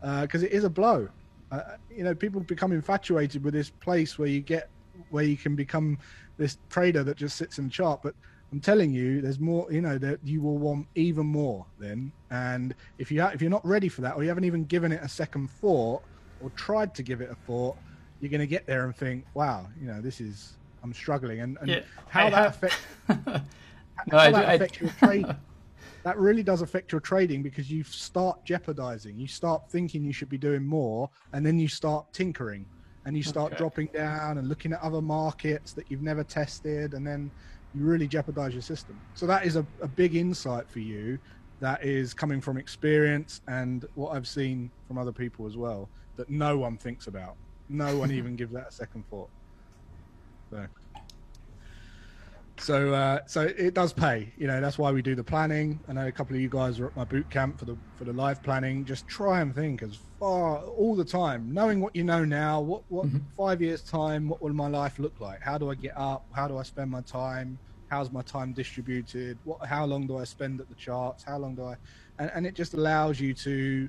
Because 0.00 0.42
uh, 0.42 0.46
it 0.46 0.52
is 0.52 0.64
a 0.64 0.70
blow. 0.70 1.06
Uh, 1.52 1.60
you 1.90 2.04
know, 2.04 2.14
people 2.14 2.40
become 2.40 2.72
infatuated 2.72 3.44
with 3.44 3.52
this 3.52 3.68
place 3.68 4.18
where 4.18 4.28
you 4.28 4.40
get 4.40 4.70
where 5.10 5.24
you 5.24 5.36
can 5.36 5.54
become 5.54 5.98
this 6.38 6.56
trader 6.70 7.04
that 7.04 7.18
just 7.18 7.36
sits 7.36 7.58
in 7.58 7.64
the 7.64 7.70
chart. 7.70 8.00
But 8.02 8.14
I'm 8.50 8.60
telling 8.60 8.92
you, 8.92 9.20
there's 9.20 9.38
more. 9.38 9.70
You 9.70 9.82
know 9.82 9.98
that 9.98 10.20
you 10.24 10.40
will 10.40 10.56
want 10.56 10.86
even 10.94 11.26
more 11.26 11.66
then. 11.78 12.12
And 12.30 12.74
if 12.98 13.10
you 13.10 13.20
ha- 13.20 13.32
if 13.34 13.42
you're 13.42 13.50
not 13.50 13.66
ready 13.66 13.88
for 13.88 14.00
that, 14.02 14.16
or 14.16 14.22
you 14.22 14.28
haven't 14.28 14.44
even 14.44 14.64
given 14.64 14.90
it 14.90 15.02
a 15.02 15.08
second 15.08 15.50
thought, 15.50 16.02
or 16.40 16.50
tried 16.50 16.94
to 16.94 17.02
give 17.02 17.20
it 17.20 17.30
a 17.30 17.34
thought, 17.34 17.76
you're 18.20 18.30
going 18.30 18.40
to 18.40 18.46
get 18.46 18.66
there 18.66 18.84
and 18.84 18.96
think, 18.96 19.26
"Wow, 19.34 19.66
you 19.78 19.86
know, 19.86 20.00
this 20.00 20.20
is 20.20 20.56
I'm 20.82 20.94
struggling." 20.94 21.40
And, 21.40 21.58
and 21.60 21.68
yeah, 21.68 21.80
how 22.08 22.26
I 22.26 22.30
that 22.30 22.36
have... 22.36 22.54
affects 22.54 22.76
no, 24.10 24.18
how 24.18 24.30
that 24.30 24.54
affects 24.54 24.80
your 24.80 24.90
trade. 24.90 25.26
that 26.04 26.16
really 26.16 26.42
does 26.42 26.62
affect 26.62 26.90
your 26.90 27.02
trading 27.02 27.42
because 27.42 27.70
you 27.70 27.84
start 27.84 28.46
jeopardizing. 28.46 29.18
You 29.18 29.28
start 29.28 29.70
thinking 29.70 30.04
you 30.04 30.12
should 30.14 30.30
be 30.30 30.38
doing 30.38 30.64
more, 30.64 31.10
and 31.34 31.44
then 31.44 31.58
you 31.58 31.68
start 31.68 32.14
tinkering 32.14 32.66
and 33.08 33.16
you 33.16 33.22
start 33.22 33.52
okay. 33.52 33.58
dropping 33.58 33.86
down 33.86 34.36
and 34.36 34.48
looking 34.48 34.74
at 34.74 34.82
other 34.82 35.00
markets 35.00 35.72
that 35.72 35.90
you've 35.90 36.02
never 36.02 36.22
tested 36.22 36.92
and 36.92 37.06
then 37.06 37.30
you 37.72 37.84
really 37.84 38.08
jeopardize 38.08 38.52
your 38.52 38.62
system. 38.62 39.02
So 39.14 39.26
that 39.26 39.44
is 39.44 39.56
a, 39.56 39.66
a 39.82 39.88
big 39.88 40.14
insight 40.16 40.70
for 40.70 40.80
you 40.80 41.18
that 41.60 41.84
is 41.84 42.14
coming 42.14 42.40
from 42.40 42.56
experience 42.56 43.40
and 43.48 43.84
what 43.94 44.10
i've 44.10 44.28
seen 44.28 44.70
from 44.86 44.96
other 44.96 45.12
people 45.12 45.44
as 45.44 45.56
well 45.56 45.90
that 46.16 46.28
no 46.28 46.58
one 46.58 46.76
thinks 46.76 47.06
about. 47.06 47.34
No 47.68 47.96
one 47.96 48.10
even 48.12 48.36
gives 48.36 48.52
that 48.52 48.66
a 48.68 48.72
second 48.72 49.04
thought. 49.08 49.30
So 50.52 50.66
so, 52.58 52.92
uh, 52.92 53.20
so 53.26 53.42
it 53.42 53.74
does 53.74 53.92
pay. 53.92 54.32
You 54.36 54.46
know, 54.46 54.60
that's 54.60 54.78
why 54.78 54.90
we 54.90 55.02
do 55.02 55.14
the 55.14 55.24
planning. 55.24 55.80
I 55.88 55.92
know 55.92 56.06
a 56.06 56.12
couple 56.12 56.36
of 56.36 56.42
you 56.42 56.48
guys 56.48 56.80
are 56.80 56.86
at 56.86 56.96
my 56.96 57.04
boot 57.04 57.28
camp 57.30 57.58
for 57.58 57.64
the 57.64 57.76
for 57.96 58.04
the 58.04 58.12
live 58.12 58.42
planning. 58.42 58.84
Just 58.84 59.06
try 59.08 59.40
and 59.40 59.54
think 59.54 59.82
as 59.82 59.98
far 60.18 60.58
all 60.58 60.94
the 60.96 61.04
time, 61.04 61.52
knowing 61.52 61.80
what 61.80 61.94
you 61.94 62.04
know 62.04 62.24
now. 62.24 62.60
What 62.60 62.82
what 62.88 63.06
mm-hmm. 63.06 63.18
five 63.36 63.62
years 63.62 63.82
time? 63.82 64.28
What 64.28 64.42
will 64.42 64.52
my 64.52 64.68
life 64.68 64.98
look 64.98 65.20
like? 65.20 65.40
How 65.40 65.58
do 65.58 65.70
I 65.70 65.74
get 65.74 65.96
up? 65.96 66.26
How 66.32 66.48
do 66.48 66.58
I 66.58 66.62
spend 66.62 66.90
my 66.90 67.00
time? 67.02 67.58
How's 67.88 68.12
my 68.12 68.22
time 68.22 68.52
distributed? 68.52 69.38
What? 69.44 69.64
How 69.66 69.84
long 69.84 70.06
do 70.06 70.18
I 70.18 70.24
spend 70.24 70.60
at 70.60 70.68
the 70.68 70.74
charts? 70.74 71.24
How 71.24 71.38
long 71.38 71.54
do 71.54 71.64
I? 71.64 71.76
And, 72.18 72.30
and 72.34 72.46
it 72.46 72.54
just 72.54 72.74
allows 72.74 73.20
you 73.20 73.34
to 73.34 73.88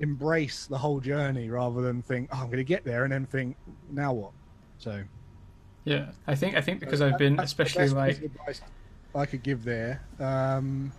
embrace 0.00 0.66
the 0.66 0.78
whole 0.78 1.00
journey 1.00 1.50
rather 1.50 1.82
than 1.82 2.02
think, 2.02 2.28
oh, 2.32 2.38
I'm 2.38 2.46
going 2.46 2.58
to 2.58 2.64
get 2.64 2.84
there, 2.84 3.04
and 3.04 3.12
then 3.12 3.26
think, 3.26 3.56
now 3.90 4.12
what? 4.12 4.32
So 4.78 5.02
yeah, 5.84 6.10
I 6.26 6.34
think 6.34 6.56
I 6.56 6.60
think 6.60 6.80
because 6.80 7.00
I've 7.00 7.18
been 7.18 7.36
That's 7.36 7.50
especially 7.50 7.88
like 7.88 8.20
I 9.14 9.26
could 9.26 9.42
give 9.42 9.64
there. 9.64 10.02
Um, 10.18 10.92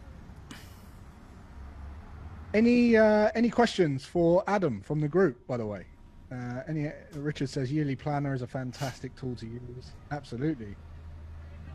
any 2.53 2.97
uh, 2.97 3.29
any 3.35 3.49
questions 3.49 4.05
for 4.05 4.43
Adam 4.47 4.81
from 4.81 4.99
the 4.99 5.07
group? 5.07 5.45
By 5.47 5.57
the 5.57 5.65
way, 5.65 5.85
uh, 6.31 6.63
any 6.67 6.91
Richard 7.13 7.49
says 7.49 7.71
yearly 7.71 7.95
planner 7.95 8.33
is 8.33 8.41
a 8.41 8.47
fantastic 8.47 9.15
tool 9.15 9.35
to 9.35 9.45
use. 9.45 9.91
Absolutely. 10.11 10.75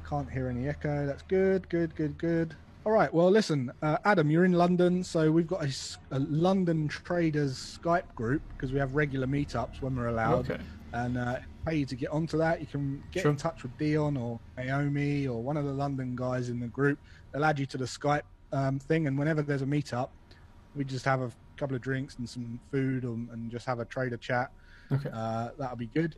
Can't 0.08 0.30
hear 0.30 0.48
any 0.48 0.68
echo. 0.68 1.06
That's 1.06 1.22
good. 1.22 1.68
Good. 1.68 1.94
Good. 1.96 2.18
Good. 2.18 2.54
All 2.86 2.92
right. 2.92 3.12
Well, 3.12 3.32
listen, 3.32 3.72
uh, 3.82 3.98
Adam, 4.04 4.30
you're 4.30 4.44
in 4.44 4.52
London, 4.52 5.02
so 5.02 5.32
we've 5.32 5.48
got 5.48 5.64
a, 5.64 5.74
a 6.12 6.20
London 6.20 6.86
traders 6.86 7.80
Skype 7.82 8.14
group 8.14 8.42
because 8.52 8.72
we 8.72 8.78
have 8.78 8.94
regular 8.94 9.26
meetups 9.26 9.82
when 9.82 9.96
we're 9.96 10.06
allowed. 10.06 10.48
Okay. 10.48 10.62
And 10.92 11.18
uh, 11.18 11.38
pay 11.66 11.78
you 11.78 11.84
to 11.84 11.96
get 11.96 12.10
onto 12.10 12.38
that. 12.38 12.60
You 12.60 12.66
can 12.68 13.02
get 13.10 13.22
sure. 13.22 13.32
in 13.32 13.36
touch 13.38 13.64
with 13.64 13.76
Dion 13.76 14.16
or 14.16 14.38
Naomi 14.56 15.26
or 15.26 15.42
one 15.42 15.56
of 15.56 15.64
the 15.64 15.72
London 15.72 16.14
guys 16.14 16.48
in 16.48 16.60
the 16.60 16.68
group. 16.68 17.00
They'll 17.32 17.44
add 17.44 17.58
you 17.58 17.66
to 17.66 17.76
the 17.76 17.86
Skype 17.86 18.22
um, 18.52 18.78
thing, 18.78 19.08
and 19.08 19.18
whenever 19.18 19.42
there's 19.42 19.62
a 19.62 19.66
meetup, 19.66 20.10
we 20.76 20.84
just 20.84 21.04
have 21.06 21.22
a 21.22 21.32
couple 21.56 21.74
of 21.74 21.82
drinks 21.82 22.14
and 22.18 22.28
some 22.28 22.60
food 22.70 23.02
and, 23.02 23.28
and 23.30 23.50
just 23.50 23.66
have 23.66 23.80
a 23.80 23.84
trader 23.84 24.16
chat. 24.16 24.52
Okay. 24.92 25.10
Uh, 25.12 25.48
that'll 25.58 25.74
be 25.74 25.86
good. 25.86 26.14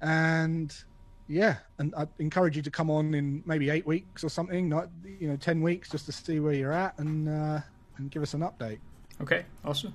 and 0.00 0.82
yeah, 1.30 1.56
and 1.78 1.94
I 1.96 2.08
encourage 2.18 2.56
you 2.56 2.62
to 2.62 2.70
come 2.70 2.90
on 2.90 3.14
in 3.14 3.42
maybe 3.46 3.70
eight 3.70 3.86
weeks 3.86 4.24
or 4.24 4.28
something, 4.28 4.68
not 4.68 4.88
you 5.04 5.28
know 5.28 5.36
ten 5.36 5.62
weeks, 5.62 5.88
just 5.88 6.06
to 6.06 6.12
see 6.12 6.40
where 6.40 6.52
you're 6.52 6.72
at 6.72 6.98
and 6.98 7.28
uh, 7.28 7.60
and 7.98 8.10
give 8.10 8.20
us 8.22 8.34
an 8.34 8.40
update. 8.40 8.78
Okay, 9.22 9.44
awesome. 9.64 9.94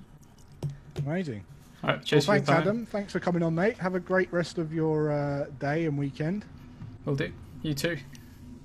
Amazing. 1.04 1.44
All 1.84 1.90
right, 1.90 2.02
cheers 2.02 2.26
well, 2.26 2.36
thanks. 2.38 2.48
Adam. 2.48 2.86
Thanks 2.86 3.12
for 3.12 3.20
coming 3.20 3.42
on, 3.42 3.54
mate. 3.54 3.76
Have 3.76 3.94
a 3.94 4.00
great 4.00 4.32
rest 4.32 4.56
of 4.56 4.72
your 4.72 5.12
uh, 5.12 5.46
day 5.58 5.84
and 5.84 5.98
weekend. 5.98 6.46
Will 7.04 7.14
do. 7.14 7.30
You 7.60 7.74
too. 7.74 7.98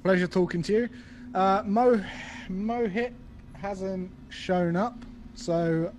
Pleasure 0.03 0.27
talking 0.27 0.63
to 0.63 0.73
you. 0.73 0.89
Uh, 1.35 1.63
Mo 1.65 2.01
Mohit 2.49 3.11
hasn't 3.53 4.09
shown 4.29 4.77
up, 4.77 4.95
so 5.35 5.91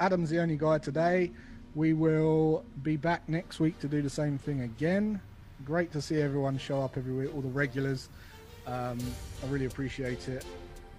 Adam's 0.00 0.30
the 0.30 0.40
only 0.40 0.56
guy 0.56 0.78
today. 0.78 1.30
We 1.74 1.92
will 1.92 2.64
be 2.82 2.96
back 2.96 3.28
next 3.28 3.60
week 3.60 3.78
to 3.80 3.88
do 3.88 4.00
the 4.00 4.10
same 4.10 4.38
thing 4.38 4.62
again. 4.62 5.20
Great 5.64 5.92
to 5.92 6.00
see 6.00 6.20
everyone 6.20 6.56
show 6.56 6.80
up 6.82 6.96
every 6.96 7.12
week, 7.12 7.34
all 7.34 7.40
the 7.40 7.48
regulars. 7.48 8.08
Um, 8.66 8.98
I 9.42 9.46
really 9.48 9.66
appreciate 9.66 10.28
it. 10.28 10.44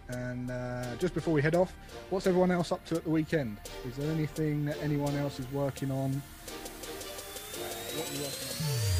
And 0.09 0.51
uh, 0.51 0.95
just 0.97 1.13
before 1.13 1.33
we 1.33 1.41
head 1.41 1.55
off, 1.55 1.73
what's 2.09 2.27
everyone 2.27 2.51
else 2.51 2.71
up 2.71 2.83
to 2.87 2.95
at 2.95 3.03
the 3.03 3.09
weekend? 3.09 3.57
Is 3.87 3.95
there 3.95 4.11
anything 4.11 4.65
that 4.65 4.77
anyone 4.81 5.15
else 5.15 5.39
is 5.39 5.49
working 5.51 5.91
on? 5.91 6.21
Uh, 7.55 8.98